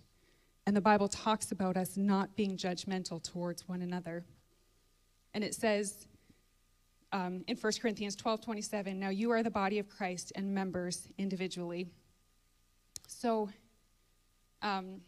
[0.66, 4.24] And the Bible talks about us not being judgmental towards one another.
[5.32, 6.06] And it says
[7.12, 11.08] um, in 1 Corinthians 12 27, now you are the body of Christ and members
[11.16, 11.86] individually.
[13.06, 13.48] So,
[14.60, 15.00] um,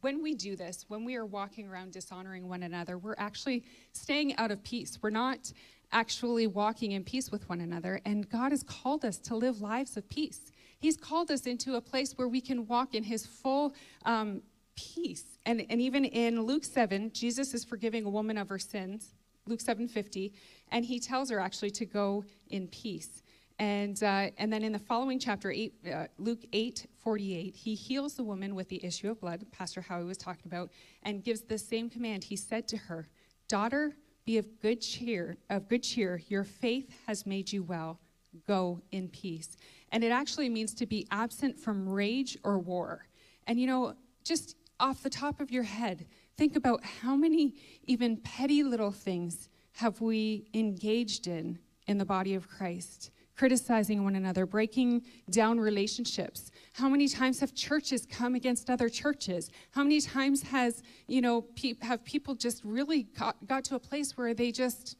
[0.00, 4.34] when we do this, when we are walking around dishonoring one another, we're actually staying
[4.36, 4.98] out of peace.
[5.02, 5.52] We're not
[5.92, 8.00] actually walking in peace with one another.
[8.04, 10.52] And God has called us to live lives of peace.
[10.78, 13.74] He's called us into a place where we can walk in His full
[14.04, 14.42] um,
[14.76, 15.24] peace.
[15.46, 19.14] And, and even in Luke 7, Jesus is forgiving a woman of her sins,
[19.46, 20.32] Luke 7:50,
[20.70, 23.22] and he tells her actually to go in peace.
[23.58, 28.14] And, uh, and then in the following chapter, eight, uh, Luke 8 48, he heals
[28.14, 30.70] the woman with the issue of blood, Pastor Howie was talking about,
[31.02, 32.24] and gives the same command.
[32.24, 33.08] He said to her,
[33.48, 36.20] Daughter, be of good cheer, of good cheer.
[36.28, 38.00] Your faith has made you well.
[38.46, 39.56] Go in peace.
[39.92, 43.06] And it actually means to be absent from rage or war.
[43.46, 46.06] And you know, just off the top of your head,
[46.36, 47.54] think about how many
[47.84, 54.16] even petty little things have we engaged in in the body of Christ criticizing one
[54.16, 56.50] another, breaking down relationships.
[56.72, 59.50] How many times have churches come against other churches?
[59.72, 63.80] How many times has, you know, pe- have people just really got, got to a
[63.80, 64.96] place where they just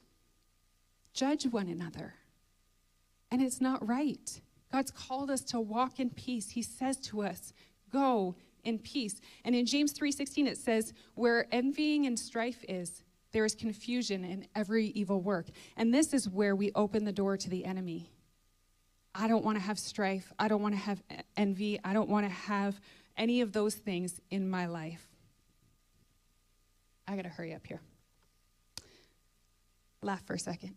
[1.14, 2.14] judge one another?
[3.30, 4.40] And it's not right.
[4.72, 6.50] God's called us to walk in peace.
[6.50, 7.52] He says to us,
[7.92, 9.20] go in peace.
[9.44, 14.46] And in James 3:16 it says, where envying and strife is, there is confusion in
[14.56, 15.47] every evil work.
[15.76, 18.11] And this is where we open the door to the enemy.
[19.14, 20.32] I don't want to have strife.
[20.38, 21.02] I don't want to have
[21.36, 21.80] envy.
[21.82, 22.80] I don't want to have
[23.16, 25.06] any of those things in my life.
[27.06, 27.80] I got to hurry up here.
[30.02, 30.74] Laugh for a second.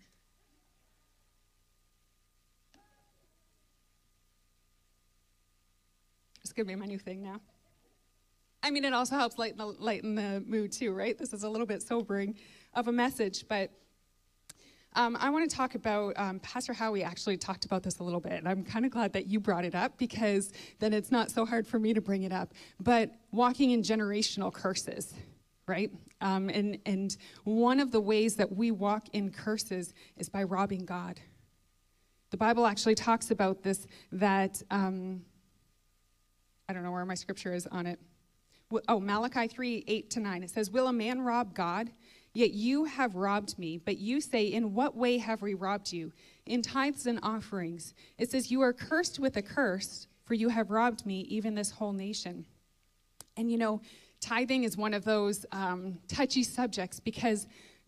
[6.44, 7.40] It's going to be my new thing now.
[8.62, 11.18] I mean, it also helps lighten the, lighten the mood too, right?
[11.18, 12.36] This is a little bit sobering
[12.74, 13.72] of a message, but
[14.96, 18.20] um, I want to talk about, um, Pastor Howie actually talked about this a little
[18.20, 21.32] bit, and I'm kind of glad that you brought it up because then it's not
[21.32, 22.54] so hard for me to bring it up.
[22.80, 25.14] But walking in generational curses,
[25.68, 25.92] right?
[26.22, 30.86] Um, and, and one of the ways that we walk in curses is by robbing
[30.86, 31.20] God.
[32.32, 35.22] The Bible actually talks about this that um,
[36.68, 38.00] I don't know where my scripture is on it.
[38.88, 40.44] Oh, Malachi 3 8 to 9.
[40.44, 41.92] It says, Will a man rob God?
[42.34, 43.78] Yet you have robbed me.
[43.78, 46.12] But you say, In what way have we robbed you?
[46.46, 47.94] In tithes and offerings.
[48.18, 51.72] It says, You are cursed with a curse, for you have robbed me, even this
[51.72, 52.46] whole nation.
[53.38, 53.82] And you know,
[54.20, 57.48] tithing is one of those um, touchy subjects because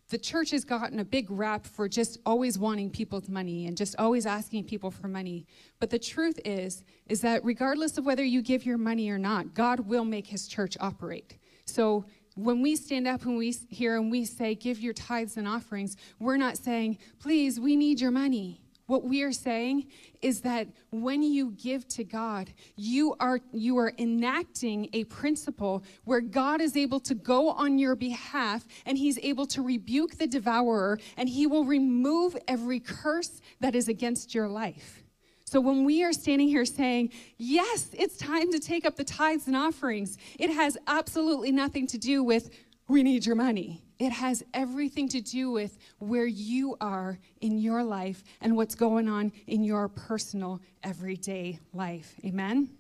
[0.09, 3.95] the church has gotten a big rap for just always wanting people's money and just
[3.97, 5.47] always asking people for money.
[5.79, 9.55] But the truth is, is that regardless of whether you give your money or not,
[9.55, 11.37] God will make his church operate.
[11.65, 12.05] So
[12.35, 15.95] when we stand up and we here and we say, give your tithes and offerings,
[16.19, 18.61] we're not saying, please, we need your money.
[18.87, 19.87] What we are saying
[20.21, 26.21] is that when you give to God, you are, you are enacting a principle where
[26.21, 30.99] God is able to go on your behalf and he's able to rebuke the devourer
[31.17, 35.04] and he will remove every curse that is against your life.
[35.45, 39.45] So when we are standing here saying, yes, it's time to take up the tithes
[39.45, 42.49] and offerings, it has absolutely nothing to do with,
[42.87, 43.83] we need your money.
[43.99, 49.07] It has everything to do with where you are in your life and what's going
[49.07, 52.15] on in your personal everyday life.
[52.25, 52.71] Amen?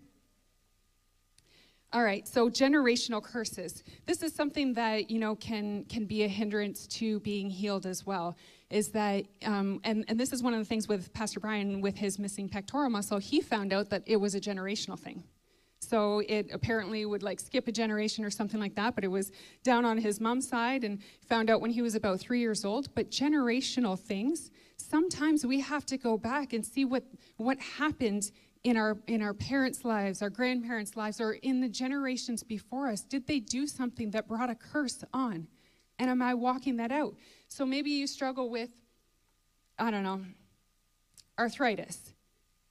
[1.93, 3.83] All right, so generational curses.
[4.05, 8.05] This is something that, you know, can, can be a hindrance to being healed as
[8.05, 8.35] well.
[8.69, 11.97] Is that, um, and, and this is one of the things with Pastor Brian with
[11.97, 15.23] his missing pectoral muscle, he found out that it was a generational thing.
[15.79, 19.31] So it apparently would like skip a generation or something like that, but it was
[19.63, 22.93] down on his mom's side and found out when he was about three years old.
[22.95, 27.03] But generational things, sometimes we have to go back and see what,
[27.37, 28.31] what happened
[28.63, 33.01] in our in our parents' lives, our grandparents' lives, or in the generations before us.
[33.01, 35.47] Did they do something that brought a curse on?
[35.99, 37.13] And am I walking that out?
[37.55, 38.71] So maybe you struggle with,
[39.79, 40.25] I don't know,
[41.39, 42.11] arthritis.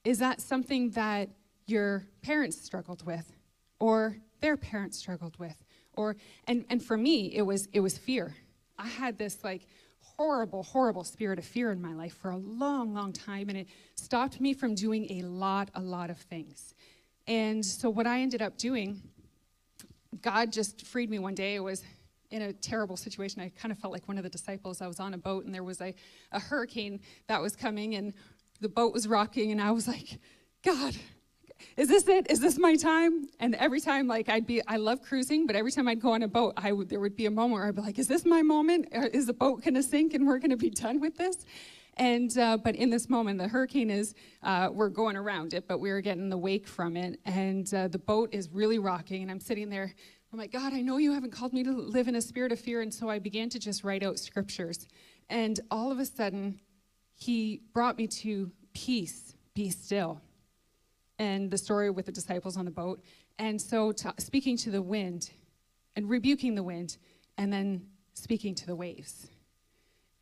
[0.03, 1.29] Is that something that
[1.65, 3.33] your parents struggled with
[3.79, 5.55] or their parents struggled with?
[5.93, 6.17] Or
[6.47, 8.35] and and for me it was it was fear.
[8.77, 9.65] I had this like
[10.01, 13.67] horrible horrible spirit of fear in my life for a long long time and it
[13.95, 16.75] stopped me from doing a lot a lot of things.
[17.25, 19.01] And so what i ended up doing
[20.21, 21.55] god just freed me one day.
[21.55, 21.83] It was
[22.35, 24.99] in a terrible situation i kind of felt like one of the disciples i was
[24.99, 25.93] on a boat and there was a,
[26.31, 28.13] a hurricane that was coming and
[28.61, 30.19] the boat was rocking and i was like
[30.63, 30.95] god
[31.77, 32.29] is this it?
[32.29, 33.27] Is this my time?
[33.39, 36.23] And every time, like, I'd be, I love cruising, but every time I'd go on
[36.23, 38.25] a boat, I would, there would be a moment where I'd be like, is this
[38.25, 38.87] my moment?
[38.91, 41.45] Is the boat going to sink and we're going to be done with this?
[41.97, 45.79] And, uh, but in this moment, the hurricane is, uh, we're going around it, but
[45.79, 47.19] we are getting the wake from it.
[47.25, 49.21] And uh, the boat is really rocking.
[49.21, 49.93] And I'm sitting there,
[50.35, 52.59] I'm like, God, I know you haven't called me to live in a spirit of
[52.59, 52.81] fear.
[52.81, 54.85] And so I began to just write out scriptures.
[55.29, 56.59] And all of a sudden,
[57.13, 60.19] he brought me to peace, be still
[61.19, 63.01] and the story with the disciples on the boat.
[63.39, 65.31] And so, to, speaking to the wind
[65.95, 66.97] and rebuking the wind,
[67.37, 69.27] and then speaking to the waves.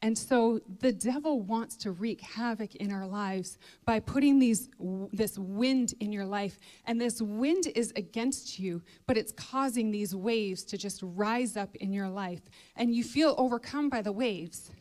[0.04, 4.68] And so the devil wants to wreak havoc in our lives by putting these,
[5.14, 6.60] this wind in your life.
[6.86, 11.74] And this wind is against you, but it's causing these waves to just rise up
[11.78, 12.42] in your life.
[12.76, 14.72] And you feel overcome by the waves.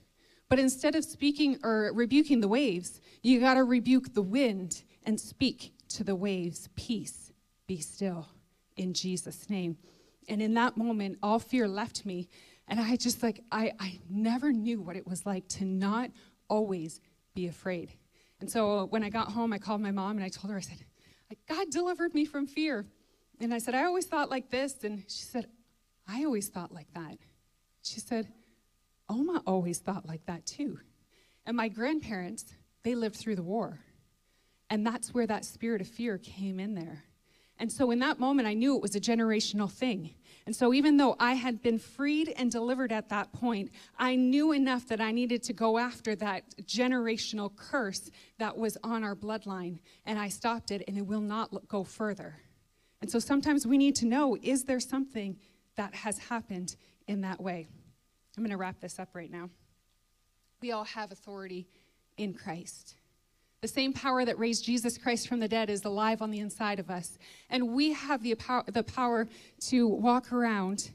[0.49, 5.21] But instead of speaking or rebuking the waves, you got to rebuke the wind and
[5.21, 7.31] speak to the waves, Peace,
[7.69, 8.27] be still,
[8.77, 9.77] in Jesus' name.
[10.29, 12.29] And in that moment, all fear left me.
[12.69, 16.11] And I just like, I, I never knew what it was like to not
[16.49, 17.01] always
[17.35, 17.93] be afraid.
[18.41, 20.61] And so when I got home, I called my mom and I told her, I
[20.61, 20.79] said,
[21.49, 22.87] God delivered me from fear.
[23.41, 24.85] And I said, I always thought like this.
[24.85, 25.47] And she said,
[26.09, 27.19] I always thought like that.
[27.83, 28.29] She said,
[29.09, 30.79] Oma always thought like that too.
[31.47, 33.81] And my grandparents, they lived through the war.
[34.71, 37.05] And that's where that spirit of fear came in there.
[37.59, 40.15] And so in that moment, I knew it was a generational thing.
[40.45, 44.53] And so even though I had been freed and delivered at that point, I knew
[44.53, 49.79] enough that I needed to go after that generational curse that was on our bloodline.
[50.05, 52.41] And I stopped it, and it will not go further.
[53.01, 55.37] And so sometimes we need to know is there something
[55.77, 56.77] that has happened
[57.07, 57.69] in that way?
[58.37, 59.51] I'm going to wrap this up right now.
[60.61, 61.69] We all have authority
[62.17, 62.95] in Christ.
[63.63, 66.81] The same power that raised Jesus Christ from the dead is alive on the inside
[66.81, 67.17] of us.
[67.49, 69.29] And we have the power, the power
[69.69, 70.91] to walk around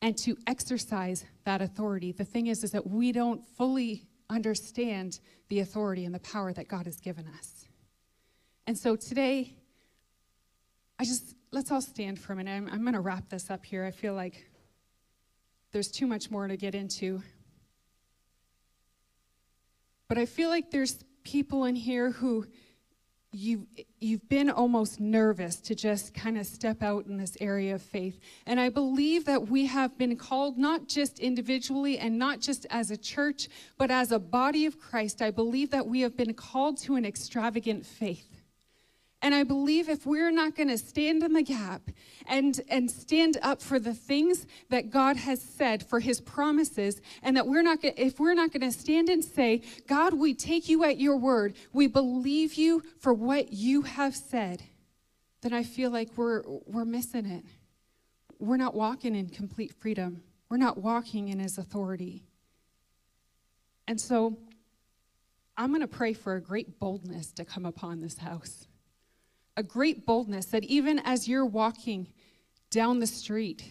[0.00, 2.12] and to exercise that authority.
[2.12, 5.18] The thing is, is that we don't fully understand
[5.48, 7.66] the authority and the power that God has given us.
[8.68, 9.56] And so today,
[11.00, 12.52] I just, let's all stand for a minute.
[12.52, 13.84] I'm, I'm going to wrap this up here.
[13.84, 14.46] I feel like
[15.72, 17.20] there's too much more to get into.
[20.06, 22.46] But I feel like there's people in here who
[23.32, 23.66] you've,
[23.98, 28.20] you've been almost nervous to just kind of step out in this area of faith.
[28.46, 32.90] And I believe that we have been called not just individually and not just as
[32.90, 33.48] a church,
[33.78, 35.22] but as a body of Christ.
[35.22, 38.41] I believe that we have been called to an extravagant faith.
[39.22, 41.82] And I believe if we're not going to stand in the gap
[42.26, 47.36] and, and stand up for the things that God has said, for his promises, and
[47.36, 50.82] that we're not if we're not going to stand and say, God, we take you
[50.82, 54.64] at your word, we believe you for what you have said,
[55.42, 57.44] then I feel like we're, we're missing it.
[58.40, 60.22] We're not walking in complete freedom.
[60.48, 62.24] We're not walking in his authority.
[63.86, 64.36] And so
[65.56, 68.66] I'm going to pray for a great boldness to come upon this house
[69.56, 72.08] a great boldness that even as you're walking
[72.70, 73.64] down the street,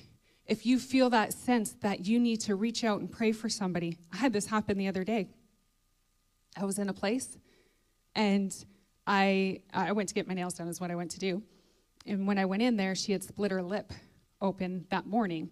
[0.45, 3.97] if you feel that sense that you need to reach out and pray for somebody,
[4.13, 5.29] I had this happen the other day.
[6.57, 7.37] I was in a place
[8.15, 8.53] and
[9.07, 11.41] I, I went to get my nails done, is what I went to do.
[12.05, 13.93] And when I went in there, she had split her lip
[14.41, 15.49] open that morning.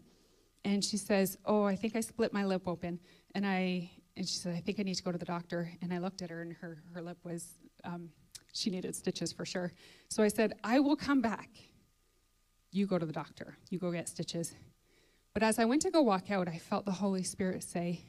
[0.65, 2.99] And she says, Oh, I think I split my lip open.
[3.36, 5.71] And I, and she said, I think I need to go to the doctor.
[5.82, 7.53] And I looked at her, and her, her lip was
[7.84, 8.09] um,
[8.60, 9.72] she needed stitches for sure.
[10.10, 11.49] So I said, I will come back.
[12.72, 14.53] You go to the doctor, you go get stitches.
[15.34, 18.01] But as I went to go walk out, I felt the Holy Spirit say,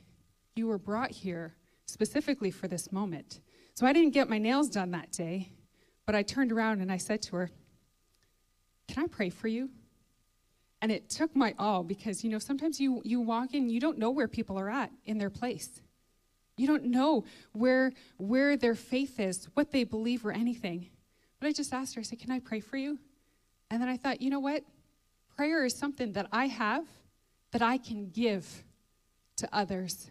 [0.55, 1.55] You were brought here
[1.87, 3.41] specifically for this moment.
[3.75, 5.53] So I didn't get my nails done that day,
[6.07, 7.51] but I turned around and I said to her,
[8.89, 9.71] Can I pray for you?
[10.83, 13.99] And it took my all because, you know, sometimes you, you walk in, you don't
[13.99, 15.83] know where people are at in their place.
[16.61, 20.91] You don't know where, where their faith is, what they believe, or anything.
[21.41, 22.99] But I just asked her, I said, Can I pray for you?
[23.71, 24.63] And then I thought, you know what?
[25.37, 26.85] Prayer is something that I have
[27.53, 28.63] that I can give
[29.37, 30.11] to others.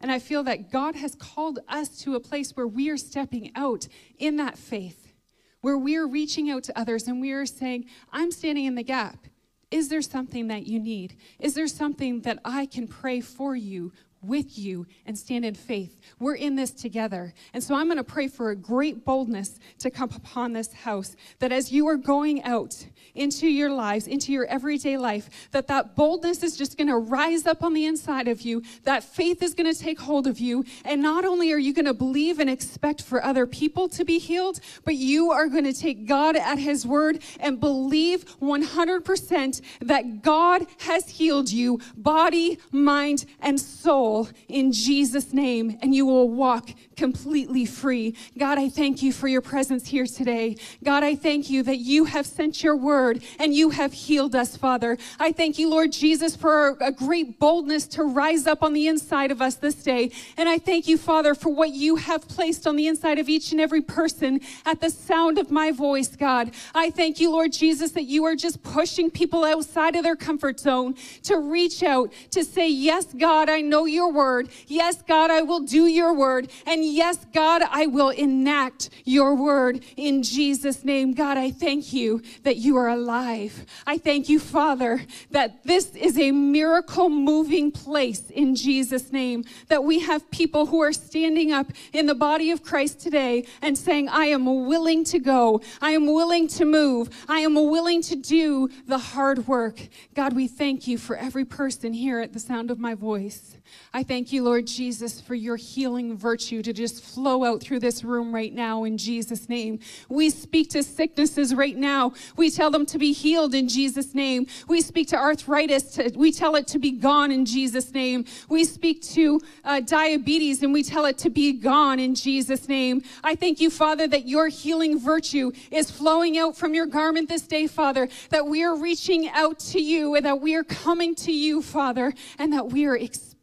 [0.00, 3.50] And I feel that God has called us to a place where we are stepping
[3.56, 5.12] out in that faith,
[5.60, 8.84] where we are reaching out to others and we are saying, I'm standing in the
[8.84, 9.26] gap.
[9.72, 11.16] Is there something that you need?
[11.40, 13.92] Is there something that I can pray for you
[14.22, 15.98] with you and stand in faith.
[16.18, 17.32] We're in this together.
[17.54, 21.16] And so I'm going to pray for a great boldness to come upon this house
[21.38, 25.96] that as you are going out into your lives, into your everyday life, that that
[25.96, 28.62] boldness is just going to rise up on the inside of you.
[28.84, 30.64] That faith is going to take hold of you.
[30.84, 34.18] And not only are you going to believe and expect for other people to be
[34.18, 40.22] healed, but you are going to take God at his word and believe 100% that
[40.22, 46.28] God has healed you body, mind, and soul soul in Jesus' name, and you will
[46.28, 48.14] walk completely free.
[48.36, 50.56] God, I thank you for your presence here today.
[50.84, 54.56] God, I thank you that you have sent your word and you have healed us,
[54.56, 54.98] Father.
[55.18, 59.30] I thank you, Lord Jesus, for a great boldness to rise up on the inside
[59.30, 60.10] of us this day.
[60.36, 63.52] And I thank you, Father, for what you have placed on the inside of each
[63.52, 66.50] and every person at the sound of my voice, God.
[66.74, 70.60] I thank you, Lord Jesus, that you are just pushing people outside of their comfort
[70.60, 74.48] zone to reach out, to say, Yes, God, I know your word.
[74.66, 76.50] Yes, God, I will do your word.
[76.66, 81.12] And yes, God, I will enact your word in Jesus' name.
[81.12, 83.66] God, I thank you that you are alive.
[83.86, 89.84] I thank you, Father, that this is a miracle moving place in Jesus' name, that
[89.84, 94.08] we have people who are standing up in the body of Christ today and saying,
[94.08, 95.60] I am willing to go.
[95.82, 97.10] I am willing to move.
[97.28, 99.78] I am willing to do the hard work.
[100.14, 103.56] God, we thank you for every person here at the sound of my voice.
[103.92, 108.04] I thank you, Lord Jesus, for your healing virtue to just flow out through this
[108.04, 109.80] room right now in Jesus' name.
[110.08, 112.12] We speak to sicknesses right now.
[112.36, 114.46] We tell them to be healed in Jesus' name.
[114.68, 115.94] We speak to arthritis.
[115.94, 118.26] To, we tell it to be gone in Jesus' name.
[118.48, 123.02] We speak to uh, diabetes and we tell it to be gone in Jesus' name.
[123.24, 127.42] I thank you, Father, that your healing virtue is flowing out from your garment this
[127.42, 131.32] day, Father, that we are reaching out to you and that we are coming to
[131.32, 132.96] you, Father, and that we are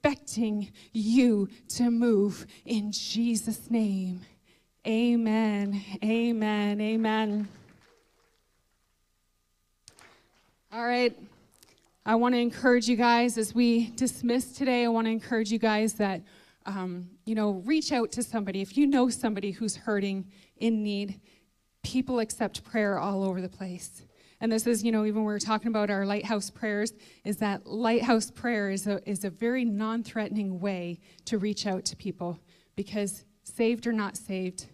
[0.07, 4.21] expecting you to move in Jesus' name.
[4.87, 5.81] Amen.
[6.01, 6.79] Amen.
[6.79, 7.47] Amen.
[10.71, 11.13] All right.
[12.05, 14.85] I want to encourage you guys as we dismiss today.
[14.85, 16.21] I want to encourage you guys that,
[16.65, 18.61] um, you know, reach out to somebody.
[18.61, 20.25] If you know somebody who's hurting,
[20.59, 21.19] in need,
[21.83, 24.03] people accept prayer all over the place.
[24.39, 27.65] And this is, you know, even we are talking about our lighthouse prayers, is that
[27.65, 32.39] lighthouse prayer is a, is a very non threatening way to reach out to people
[32.75, 34.67] because saved or not saved,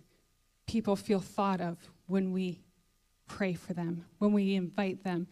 [0.67, 2.61] people feel thought of when we
[3.27, 5.27] pray for them, when we invite them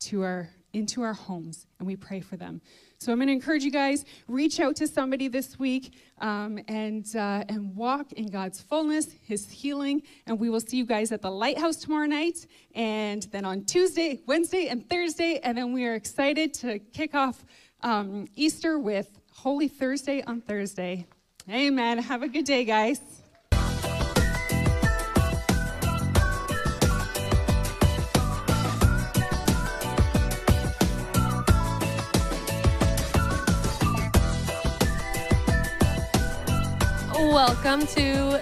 [0.00, 2.60] to our, into our homes and we pray for them.
[3.02, 7.04] So I'm going to encourage you guys reach out to somebody this week um, and
[7.16, 11.20] uh, and walk in God's fullness, His healing, and we will see you guys at
[11.20, 12.46] the Lighthouse tomorrow night,
[12.76, 17.44] and then on Tuesday, Wednesday, and Thursday, and then we are excited to kick off
[17.80, 21.04] um, Easter with Holy Thursday on Thursday.
[21.50, 21.98] Amen.
[21.98, 23.21] Have a good day, guys.
[37.30, 38.40] Welcome to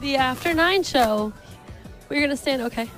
[0.00, 1.32] the After Nine show.
[2.08, 2.90] We're going to stand, okay.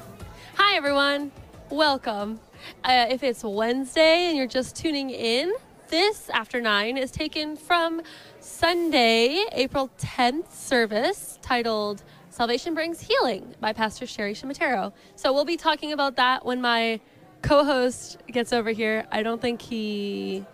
[0.55, 1.31] Hi, everyone.
[1.69, 2.41] Welcome.
[2.83, 5.53] Uh, if it's Wednesday and you're just tuning in,
[5.89, 8.01] this After Nine is taken from
[8.41, 14.95] Sunday, April 10th service titled Salvation Brings Healing by Pastor Sheri Ciaramitaro.
[15.15, 17.01] So we'll be talking about that when my
[17.43, 19.07] co host gets over here.
[19.13, 20.45] I don't think he.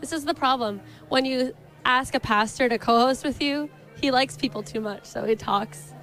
[0.00, 0.80] This is the problem.
[1.08, 3.70] When you ask a pastor to co host with you,
[4.02, 5.94] he likes people too much, so he talks.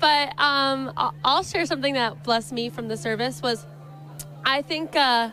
[0.00, 0.92] But um,
[1.24, 3.66] I'll share something that blessed me from the service was
[4.44, 5.30] I think, uh,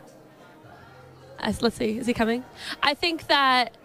[1.62, 2.44] let's see, is he coming?
[2.82, 3.78] I think that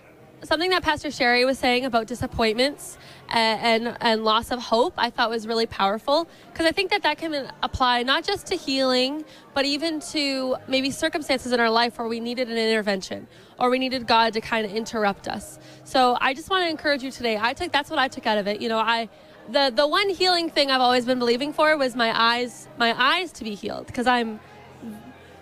[0.42, 2.98] something that Pastor Sheri was saying about disappointments
[3.30, 7.18] and, and, loss of hope, I thought was really powerful because I think that that
[7.18, 9.24] can apply not just to healing,
[9.54, 13.26] but even to maybe circumstances in our life where we needed an intervention
[13.58, 15.58] or we needed God to kind of interrupt us.
[15.84, 17.36] So I just want to encourage you today.
[17.38, 18.60] I took that's what I took out of it.
[18.60, 19.08] You know, I
[19.50, 23.32] the the one healing thing I've always been believing for was my eyes my eyes
[23.32, 24.40] to be healed because I'm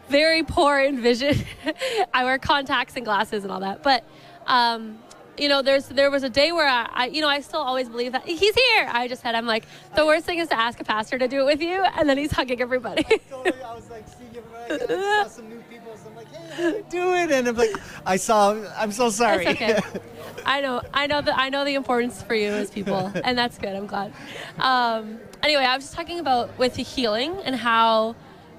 [0.08, 1.36] very poor in vision.
[2.14, 4.04] I wear contacts and glasses and all that, but
[4.46, 4.98] um,
[5.38, 7.88] you know, there's there was a day where I, I, you know, I still always
[7.88, 8.88] believe that he's here.
[8.90, 11.40] I just said, I'm like, the worst thing is to ask a pastor to do
[11.40, 13.04] it with you, and then he's hugging everybody.
[13.30, 16.82] totally, I was like, seeing everybody, I saw some new people, so I'm like, hey,
[16.88, 17.74] do it, and I'm like,
[18.04, 19.46] I saw, I'm so sorry.
[19.46, 19.80] It's okay.
[20.46, 23.58] I know, I know that I know the importance for you as people, and that's
[23.58, 23.74] good.
[23.74, 24.12] I'm glad.
[24.58, 28.14] Um, anyway, I was just talking about with the healing and how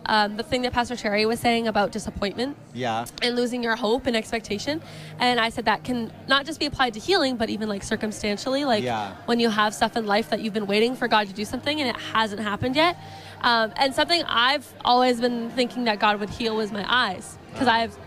[0.08, 2.58] um, the thing that Pastor Terry was saying about disappointment.
[2.74, 3.06] Yeah.
[3.22, 4.82] And losing your hope and expectation.
[5.20, 8.66] And I said that can not just be applied to healing, but even like circumstantially,
[8.66, 9.16] like yeah.
[9.26, 11.80] when you have stuff in life that you've been waiting for God to do something
[11.80, 12.98] and it hasn't happened yet.
[13.42, 17.68] Um, and something I've always been thinking that God would heal was my eyes because
[17.68, 17.98] I have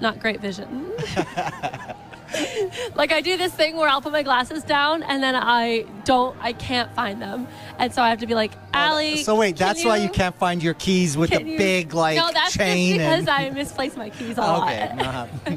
[0.00, 0.92] not great vision.
[2.94, 6.36] like I do this thing where I'll put my glasses down and then I don't,
[6.40, 7.46] I can't find them,
[7.78, 9.22] and so I have to be like, Allie.
[9.22, 12.16] So wait, that's you, why you can't find your keys with the you, big like
[12.16, 12.96] no, that's chain.
[12.96, 13.30] just because and...
[13.30, 14.94] I misplace my keys a okay.
[14.96, 15.06] lot.
[15.06, 15.56] Uh-huh.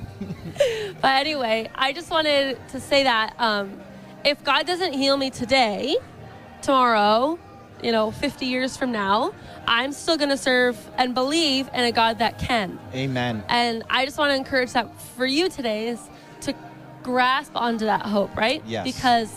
[1.01, 3.79] but anyway, I just wanted to say that um,
[4.23, 5.97] if God doesn't heal me today,
[6.61, 7.39] tomorrow,
[7.81, 9.33] you know, 50 years from now,
[9.67, 12.79] I'm still going to serve and believe in a God that can.
[12.93, 13.43] Amen.
[13.47, 16.09] And I just want to encourage that for you today is
[17.03, 18.61] grasp onto that hope, right?
[18.65, 18.83] Yes.
[18.85, 19.31] Because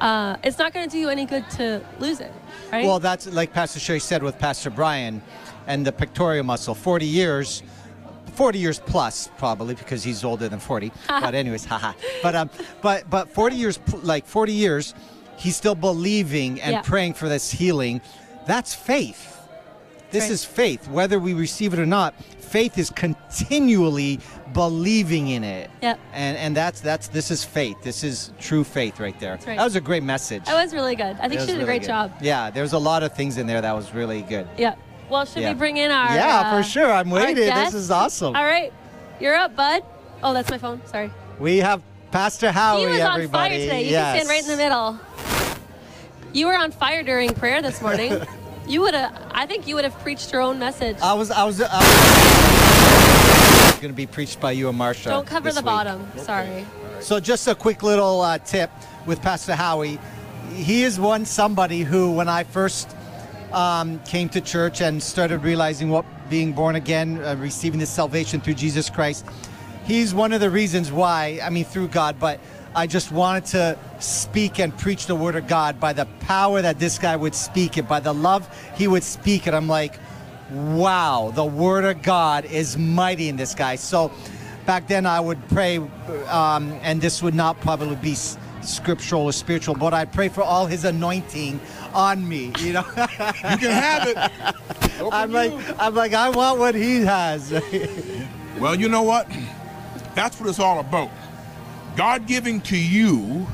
[0.00, 2.32] uh, it's not going to do you any good to lose it,
[2.72, 2.84] right?
[2.84, 5.22] Well, that's like Pastor Sheri said with Pastor Brian
[5.66, 6.74] and the pectoral muscle.
[6.74, 7.62] 40 years,
[8.34, 10.92] 40 years plus probably because he's older than 40.
[11.08, 11.92] but anyways, haha.
[12.22, 12.50] But um,
[12.82, 14.94] but but 40 years, like 40 years,
[15.36, 16.82] he's still believing and Yeah.
[16.82, 18.00] praying for this healing.
[18.46, 19.34] That's faith.
[20.10, 20.30] This Right.
[20.32, 22.14] is faith, whether we receive it or not.
[22.38, 24.20] Faith is continually
[24.52, 25.70] believing in it.
[25.82, 25.98] Yep.
[26.12, 27.76] And and that's that's this is faith.
[27.82, 29.32] This is true faith right there.
[29.32, 29.56] right.
[29.56, 30.44] That was a great message.
[30.44, 31.16] that was really good.
[31.20, 31.88] I think was she did a great good.
[31.88, 32.12] job.
[32.20, 34.48] Yeah, there's a lot of things in there that was really good.
[34.56, 34.74] Yeah.
[35.08, 35.52] Well, should Yeah.
[35.52, 36.14] we bring in our?
[36.14, 36.92] yeah, uh, for sure.
[36.92, 37.36] I'm waiting.
[37.36, 38.36] This is awesome.
[38.36, 38.72] All right,
[39.20, 39.82] you're up, bud.
[40.22, 40.82] Oh, that's my phone.
[40.86, 41.10] Sorry.
[41.38, 43.24] We have Pastor Howie, he was everybody.
[43.24, 43.84] on fire today.
[43.84, 44.16] You yes.
[44.16, 44.98] can stand right in the middle.
[46.32, 48.20] You were on fire during prayer this morning.
[48.68, 49.16] you would have.
[49.32, 50.96] I think you would have preached your own message.
[51.02, 53.37] I was, I was, I was
[53.80, 55.04] going to be preached by you and Marsha.
[55.04, 55.64] Don't cover the week.
[55.64, 56.06] bottom.
[56.16, 56.66] Sorry.
[57.00, 58.70] So just a quick little uh, tip
[59.06, 59.98] with Pastor Howie.
[60.52, 62.94] He is one somebody who, when I first
[63.52, 68.40] um, came to church and started realizing what being born again, uh, receiving this salvation
[68.40, 69.24] through Jesus Christ,
[69.84, 71.40] he's one of the reasons why.
[71.42, 72.40] I mean, through God, but
[72.74, 76.78] I just wanted to speak and preach the word of God by the power that
[76.78, 79.54] this guy would speak it, by the love he would speak it.
[79.54, 79.98] I'm like,
[80.50, 83.76] wow, the word of God is mighty in this guy.
[83.76, 84.10] So
[84.66, 85.78] back then I would pray,
[86.28, 90.42] um, and this would not probably be s- scriptural or spiritual, but I'd pray for
[90.42, 91.60] all his anointing
[91.94, 92.52] on me.
[92.60, 94.16] You know, You can have it.
[95.00, 95.60] Open I'm like, you.
[95.78, 97.52] I'm like, I want what he has.
[98.58, 99.30] Well, you know what?
[100.16, 101.10] That's what it's all about.
[101.94, 103.46] God giving to you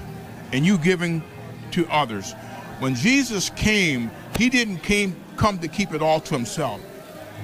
[0.50, 1.22] and you giving
[1.72, 2.32] to others.
[2.78, 6.80] When Jesus came, he didn't came come to keep it all to himself.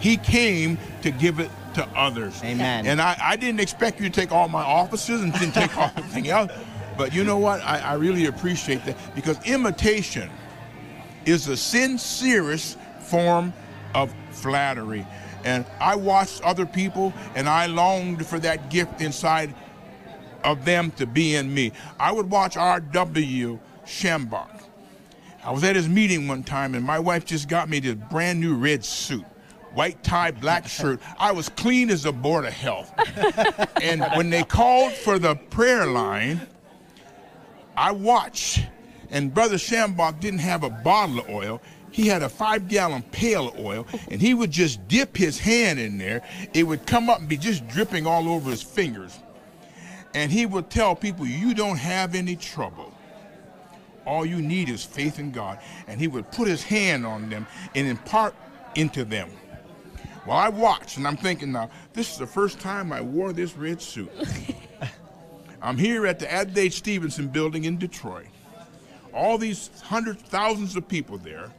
[0.00, 2.40] He came to give it to others.
[2.42, 2.86] Amen.
[2.86, 5.90] And I, I didn't expect you to take all my offices and didn't take all
[5.96, 6.52] everything else.
[6.96, 7.60] But you know what?
[7.62, 10.30] I, I really appreciate that because imitation
[11.24, 13.52] is the sincerest form
[13.94, 15.06] of flattery.
[15.44, 19.54] And I watched other people and I longed for that gift inside
[20.44, 21.72] of them to be in me.
[21.98, 23.58] I would watch R.W.
[23.84, 24.59] Schambach.
[25.42, 28.40] I was at his meeting one time and my wife just got me this brand
[28.40, 29.24] new red suit.
[29.72, 31.00] White tie, black shirt.
[31.18, 32.92] I was clean as a board of health.
[33.82, 36.40] and when they called for the prayer line,
[37.76, 38.66] I watched,
[39.10, 41.62] and Brother Schambach didn't have a bottle of oil.
[41.90, 45.80] He had a five gallon pail of oil, and he would just dip his hand
[45.80, 46.22] in there.
[46.52, 49.18] It would come up and be just dripping all over his fingers.
[50.14, 52.89] And he would tell people, You don't have any trouble.
[54.06, 55.58] All you need is faith in God.
[55.86, 58.34] And he would put his hand on them and impart
[58.74, 59.30] into them.
[60.26, 63.56] Well, I watched, and I'm thinking now, this is the first time I wore this
[63.56, 64.10] red suit.
[65.62, 68.26] I'm here at the Adlai Stevenson building in Detroit.
[69.12, 71.50] All these hundreds, thousands of people there.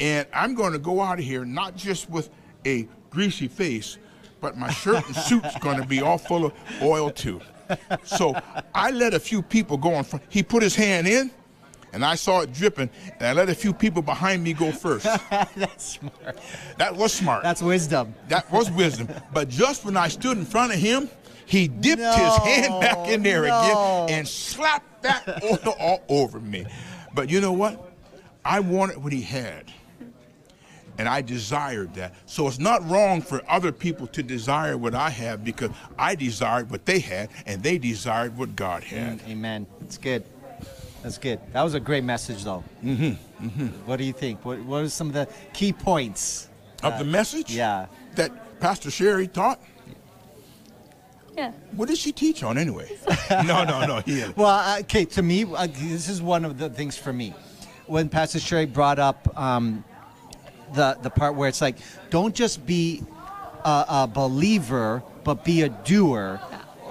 [0.00, 2.30] And I'm going to go out of here not just with
[2.66, 3.98] a greasy face,
[4.40, 6.52] but my shirt and suit's going to be all full of
[6.82, 7.40] oil too.
[8.04, 8.34] So
[8.74, 10.24] I let a few people go in front.
[10.28, 11.30] He put his hand in,
[11.92, 15.04] and I saw it dripping, and I let a few people behind me go first.
[15.30, 16.38] That's smart.
[16.76, 17.42] That was smart.
[17.42, 18.14] That's wisdom.
[18.28, 19.08] That was wisdom.
[19.32, 21.08] But just when I stood in front of him,
[21.46, 24.04] he dipped his hand back in there no.
[24.04, 26.66] again and slapped that oil all over me.
[27.14, 27.90] But you know what?
[28.44, 29.72] I wanted what he had.
[30.98, 32.14] And I desired that.
[32.26, 36.70] So it's not wrong for other people to desire what I have because I desired
[36.70, 39.20] what they had and they desired what God had.
[39.20, 39.66] Mm, amen.
[39.80, 40.24] It's good.
[41.02, 41.40] That's good.
[41.52, 42.64] That was a great message, though.
[42.84, 43.46] Mm-hmm.
[43.46, 43.66] mm-hmm.
[43.86, 44.44] What do you think?
[44.44, 46.48] What What are some of the key points?
[46.82, 47.86] Of the message Yeah.
[48.14, 49.60] that Pastor Sheri taught,
[51.36, 51.50] Yeah.
[51.72, 52.88] what did she teach on anyway?
[53.30, 54.00] no, no, no.
[54.04, 55.04] He had, Well, uh, okay.
[55.06, 57.34] To me, uh, this is one of the things for me.
[57.86, 59.82] When Pastor Sheri brought up um,
[60.74, 61.78] the the part where it's like,
[62.10, 63.02] don't just be
[63.64, 66.40] a, a believer, but be a doer,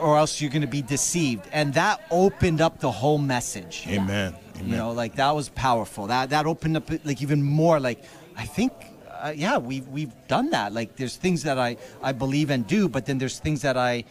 [0.01, 1.47] or else you're going to be deceived.
[1.51, 3.85] And that opened up the whole message.
[3.87, 4.35] Amen.
[4.55, 4.69] Amen.
[4.69, 6.07] You know, like that was powerful.
[6.07, 7.79] That that opened up like even more.
[7.79, 8.03] Like
[8.35, 8.73] I think,
[9.09, 10.73] uh, yeah, we've we've done that.
[10.73, 14.03] Like there's things that I I believe and do, but then there's things that I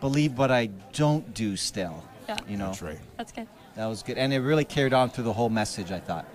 [0.00, 2.02] believe but I don't do still.
[2.28, 2.36] Yeah.
[2.48, 2.98] You know, That's right.
[3.16, 3.48] That's good.
[3.74, 5.90] that was good, and it really carried on through the whole message.
[5.90, 6.26] I thought.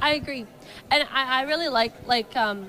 [0.00, 0.46] I agree,
[0.90, 2.66] and I, I really like like um,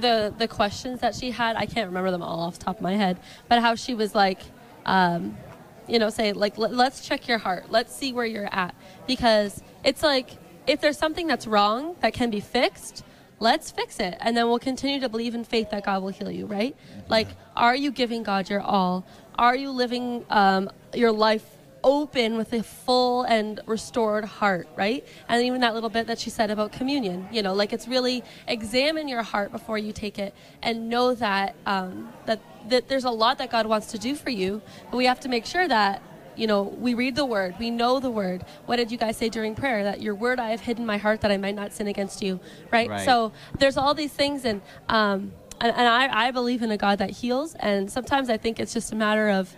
[0.00, 1.56] the the questions that she had.
[1.56, 3.18] I can't remember them all off the top of my head,
[3.48, 4.42] but how she was like,
[4.90, 5.38] um,
[5.86, 7.70] you know, say like let, let's check your heart.
[7.70, 8.74] Let's see where you're at
[9.06, 10.30] because it's like
[10.66, 13.04] if there's something that's wrong that can be fixed.
[13.42, 16.30] Let's fix it, and then we'll continue to believe in faith that God will heal
[16.30, 16.44] you.
[16.44, 16.76] Right?
[17.08, 19.06] Like, are you giving God your all?
[19.38, 21.46] Are you living um, your life
[21.82, 25.06] open with a full and restored heart, right?
[25.26, 28.22] And even that little bit that she said about communion, you know, like it's really
[28.46, 33.10] examine your heart before you take it and know that um, that that there's a
[33.10, 36.02] lot that God wants to do for you, but we have to make sure that
[36.36, 38.44] you know we read the word, we know the word.
[38.66, 39.84] What did you guys say during prayer?
[39.84, 42.40] That your word I have hidden my heart that I might not sin against you,
[42.70, 42.88] right?
[42.88, 43.04] Right.
[43.04, 44.60] So there's all these things and.
[44.88, 45.32] Um,
[45.62, 48.72] and, and I, I believe in a God that heals, and sometimes I think it's
[48.72, 49.54] just a matter of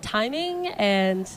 [0.00, 1.28] timing and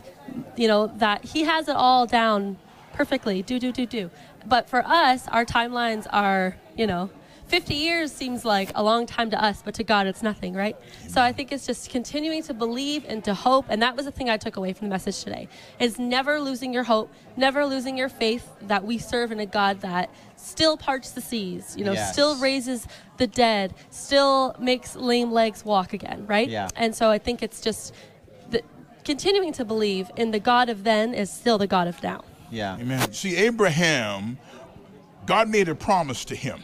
[0.55, 2.57] you know that he has it all down
[2.93, 4.09] perfectly do do do do
[4.45, 7.09] but for us our timelines are you know
[7.51, 10.77] 50 years seems like a long time to us but to god it's nothing right
[11.09, 14.11] so i think it's just continuing to believe and to hope and that was the
[14.11, 17.97] thing i took away from the message today is never losing your hope never losing
[17.97, 21.91] your faith that we serve in a god that still parts the seas you know
[21.91, 22.13] Yes.
[22.13, 22.87] still raises
[23.17, 26.69] the dead still makes lame legs walk again right Yeah.
[26.77, 27.93] and so i think it's just
[28.49, 28.61] the,
[29.03, 32.23] continuing to believe in the God of then is still the God of now.
[32.49, 32.77] Yeah.
[32.77, 33.11] Amen.
[33.13, 34.37] See, Abraham,
[35.25, 36.61] God made a promise to him.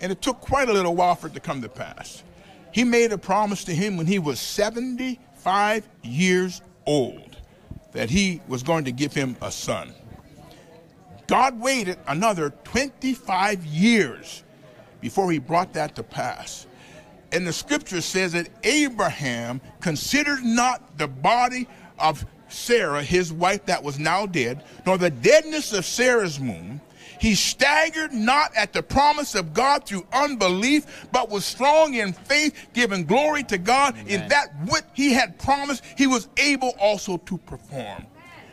[0.00, 2.22] And it took quite a little while for it to come to pass.
[2.72, 7.36] He made a promise to him when he was 75 years old
[7.92, 9.94] that he was going to give him a son.
[11.26, 14.42] God waited another 25 years
[15.00, 16.66] before he brought that to pass.
[17.32, 21.66] And the scripture says that Abraham considered not the body
[21.98, 26.80] of Sarah, his wife that was now dead, nor the deadness of Sarah's womb.
[27.20, 32.68] He staggered not at the promise of God through unbelief, but was strong in faith,
[32.72, 37.38] giving glory to God in that what he had promised, he was able also to
[37.38, 38.06] perform.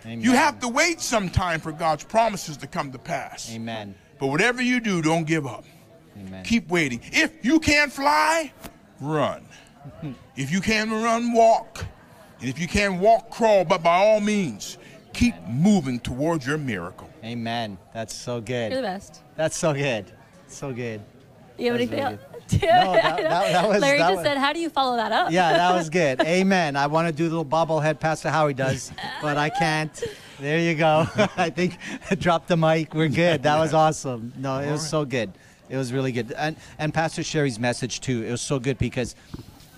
[0.06, 0.22] Amen.
[0.22, 3.54] You have to wait some time for God's promises to come to pass.
[3.54, 3.96] Amen.
[4.20, 5.64] But whatever you do, don't give up.
[6.20, 6.44] Amen.
[6.44, 7.02] Keep waiting.
[7.12, 8.52] If you can't fly,
[9.00, 9.46] run.
[10.36, 11.86] if you can run, walk.
[12.40, 13.64] And if you can walk, crawl.
[13.64, 14.78] But by all means,
[15.14, 17.11] keep moving towards your miracle.
[17.24, 17.78] Amen.
[17.94, 18.72] That's so good.
[18.72, 19.22] You're the best.
[19.36, 20.06] That's so good.
[20.48, 21.02] So good.
[21.58, 22.22] You have anything really else?
[22.54, 25.12] No, that- that- that was- Larry that just was- said, "How do you follow that
[25.14, 26.20] up?" Yeah, that was good.
[26.26, 26.76] Amen.
[26.76, 28.92] I want to do the little bobblehead Pastor Howie does,
[29.22, 30.04] but I can't.
[30.40, 31.08] There you go.
[31.38, 31.78] I think
[32.20, 32.94] drop the mic.
[32.94, 33.44] We're good.
[33.44, 34.34] That was awesome.
[34.38, 35.32] No, it was so good.
[35.70, 36.34] It was really good.
[36.36, 38.24] And and Pastor Sheri's message too.
[38.24, 39.16] It was so good because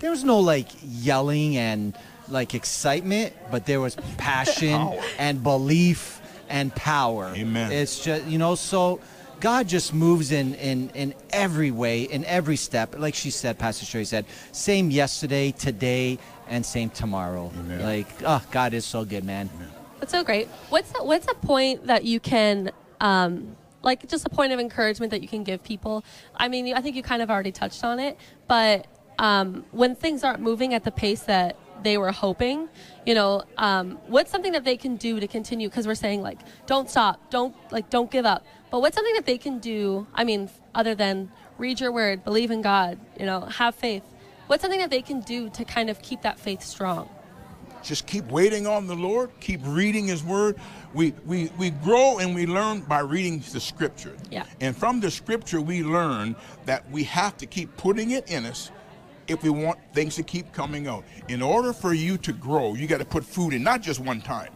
[0.00, 1.96] there was no like yelling and
[2.28, 7.32] like excitement, but there was passion and belief and power.
[7.34, 7.72] Amen.
[7.72, 9.00] It's just you know so.
[9.40, 12.98] God just moves in, in, in every way, in every step.
[12.98, 16.18] Like she said, Pastor Sheri said, same yesterday, today,
[16.48, 17.52] and same tomorrow.
[17.58, 17.82] Amen.
[17.82, 19.50] Like, oh, God is so good, man.
[20.00, 20.48] That's so great.
[20.70, 22.70] What's the, what's a point that you can,
[23.00, 26.04] um, like, just a point of encouragement that you can give people?
[26.34, 28.16] I mean, I think you kind of already touched on it,
[28.48, 28.86] but
[29.18, 32.68] um, when things aren't moving at the pace that they were hoping,
[33.06, 35.68] you know, um, what's something that they can do to continue?
[35.68, 38.44] Because we're saying like, don't stop, don't like, don't give up.
[38.70, 40.06] But what's something that they can do?
[40.14, 44.02] I mean, other than read your word, believe in God, you know, have faith.
[44.46, 47.08] What's something that they can do to kind of keep that faith strong?
[47.82, 49.30] Just keep waiting on the Lord.
[49.40, 50.56] Keep reading His Word.
[50.94, 54.16] We, we, we grow and we learn by reading the Scripture.
[54.30, 54.44] Yeah.
[54.60, 56.34] And from the Scripture, we learn
[56.64, 58.70] that we have to keep putting it in us
[59.28, 61.04] if we want things to keep coming out.
[61.28, 64.20] In order for you to grow, you got to put food in, not just one
[64.20, 64.52] time.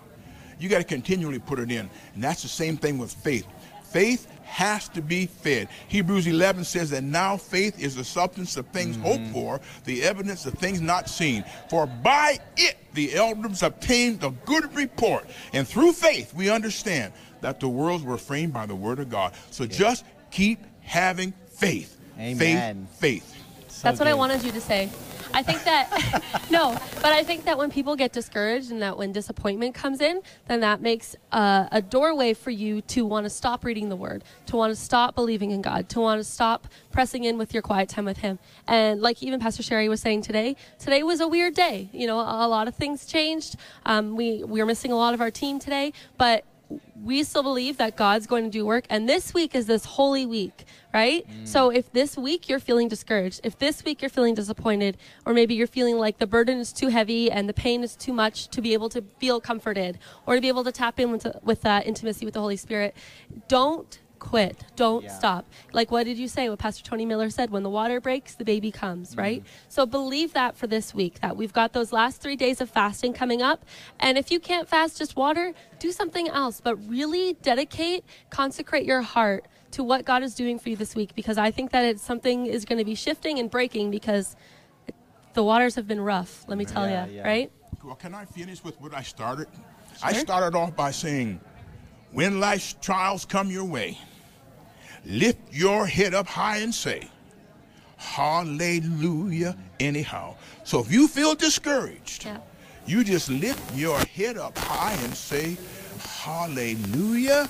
[0.59, 1.89] You got to continually put it in.
[2.15, 3.47] And that's the same thing with faith.
[3.85, 5.69] Faith has to be fed.
[5.89, 9.07] Hebrews 11 says that now faith is the substance of things mm-hmm.
[9.07, 11.45] hoped for, the evidence of things not seen.
[11.71, 15.27] For by it the elders obtained a good report.
[15.53, 19.35] And through faith we understand that the worlds were framed by the word of God.
[19.51, 21.99] So just keep having faith.
[22.19, 22.89] Amen.
[22.93, 23.38] Faith, faith.
[23.79, 24.91] So That's what I wanted you to say.
[25.33, 26.21] I think that
[26.51, 30.21] no, but I think that when people get discouraged and that when disappointment comes in,
[30.49, 34.25] then that makes uh, a doorway for you to want to stop reading the Word,
[34.47, 37.63] to want to stop believing in God, to want to stop pressing in with your
[37.63, 38.41] quiet time with Him.
[38.67, 41.89] And like even Pastor Sheri was saying today, today was a weird day.
[41.93, 43.55] You know, a lot of things changed.
[43.87, 46.45] Um, we we were missing a lot of our team today, but
[47.03, 48.85] we still believe that God's going to do work.
[48.91, 51.27] And this week is this holy week, right?
[51.29, 51.47] Mm.
[51.49, 55.55] So if this week you're feeling discouraged, if this week you're feeling disappointed, or maybe
[55.55, 58.61] you're feeling like the burden is too heavy and the pain is too much to
[58.61, 61.87] be able to feel comforted or to be able to tap in with, with that
[61.87, 62.95] intimacy with the Holy Spirit,
[63.49, 64.65] don't quit.
[64.77, 65.19] Don't Yeah.
[65.19, 65.47] stop.
[65.73, 66.49] Like what did you say?
[66.49, 69.21] What Pastor Tony Miller said, when the water breaks, the baby comes, mm-hmm.
[69.21, 69.43] right?
[69.69, 73.13] So believe that for this week, that we've got those last three days of fasting
[73.13, 73.65] coming up.
[74.01, 79.03] And if you can't fast just water, do something else, but really dedicate, consecrate your
[79.03, 82.03] heart to what God is doing for you this week because I think that it's
[82.03, 84.35] something is going to be shifting and breaking because
[85.35, 87.27] the waters have been rough, let me tell Yeah, you, yeah.
[87.27, 87.53] right?
[87.85, 89.47] Well, can I finish with what I started?
[90.03, 91.41] I started off by saying,
[92.13, 93.99] when life's trials come your way,
[95.05, 97.09] lift your head up high and say,
[97.97, 100.37] Hallelujah, anyhow.
[100.65, 102.39] So if you feel discouraged, Yeah.
[102.87, 105.57] you just lift your head up high and say,
[106.23, 107.49] Hallelujah,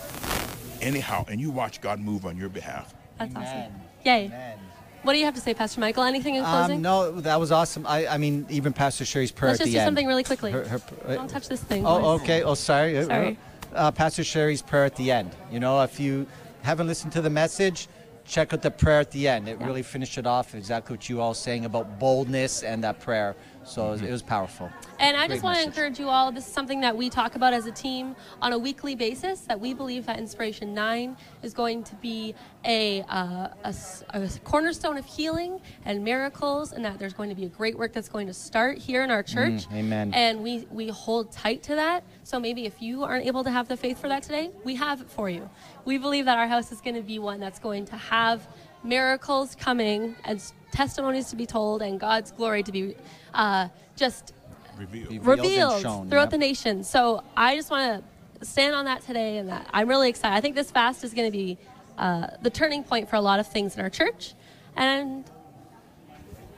[0.80, 1.24] anyhow.
[1.28, 2.94] And you watch God move on your behalf.
[3.18, 3.72] That's awesome.
[4.04, 4.26] Yay.
[4.26, 4.58] Amen.
[5.02, 6.02] What do you have to say, Pastor Michael?
[6.02, 6.76] Anything in closing?
[6.76, 7.86] Um, no, that was awesome.
[7.86, 9.86] I, I mean, even Pastor Sheri's prayer Let's at just the do end.
[9.86, 10.50] something really quickly.
[10.50, 11.86] Her- her- uh, Don't touch this thing.
[11.86, 12.22] Oh, please.
[12.24, 12.42] okay.
[12.42, 13.04] Oh, sorry.
[13.04, 13.38] Sorry.
[13.74, 15.30] Uh, Pastor Sheri's prayer at the end.
[15.50, 16.26] You know, if you
[16.62, 17.88] haven't listened to the message,
[18.24, 19.48] check out the prayer at the end.
[19.48, 19.66] It Yeah.
[19.66, 23.36] really finished it off exactly what you all saying about boldness and that prayer.
[23.68, 24.70] So it, was, it was powerful.
[24.98, 26.32] And I Great just want to encourage you all.
[26.32, 29.40] This is something that we talk about as a team on a weekly basis.
[29.42, 33.74] That we believe that Inspiration Nine is going to be a, uh, a
[34.14, 37.92] a cornerstone of healing and miracles, and that there's going to be a great work
[37.92, 39.68] that's going to start here in our church.
[39.68, 40.14] Mm, amen.
[40.14, 42.04] And we we hold tight to that.
[42.24, 45.02] So maybe if you aren't able to have the faith for that today, we have
[45.02, 45.48] it for you.
[45.84, 48.46] We believe that our house is going to be one that's going to have
[48.84, 50.40] miracles coming and
[50.72, 52.94] testimonies to be told and God's glory to be
[53.34, 54.32] uh, just
[54.78, 55.10] Revealed.
[55.10, 56.30] Revealed revealed shown, throughout yeah.
[56.30, 56.84] the nation.
[56.84, 58.04] So I just want
[58.38, 60.36] to stand on that today, and that I'm really excited.
[60.36, 61.58] I think this fast is going to be
[61.96, 64.34] uh, the turning point for a lot of things in our church,
[64.76, 65.24] and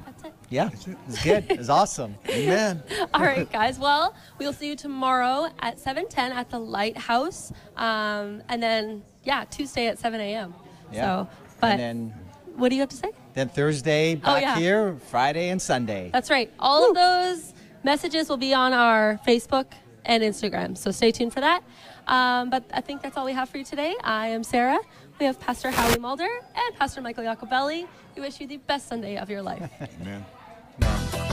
[0.04, 0.34] that's it.
[0.50, 0.98] Yeah, That's it.
[1.08, 1.46] it's good.
[1.48, 2.14] It's awesome.
[2.28, 2.82] Amen.
[3.14, 3.78] All right, guys.
[3.78, 9.86] Well, we'll see you tomorrow at 7:10 at the Lighthouse, um, and then yeah, Tuesday
[9.86, 10.54] at 7 a.m.
[10.92, 11.00] Yeah.
[11.00, 12.14] So, but and then,
[12.56, 13.12] what do you have to say?
[13.40, 14.58] Then Thursday back yeah.
[14.58, 16.10] here, Friday and Sunday.
[16.12, 16.52] That's right.
[16.58, 19.66] All of those messages will be on our Facebook
[20.04, 20.76] and Instagram.
[20.76, 21.62] So stay tuned for that.
[22.06, 23.94] Um, but I think that's all we have for you today.
[24.04, 24.78] I am Sarah.
[25.18, 27.86] We have Pastor Howie Mulder and Pastor Michael Jacobelli.
[28.14, 29.68] We wish you the best Sunday of your life.
[30.00, 30.24] Amen.
[30.78, 31.29] Man.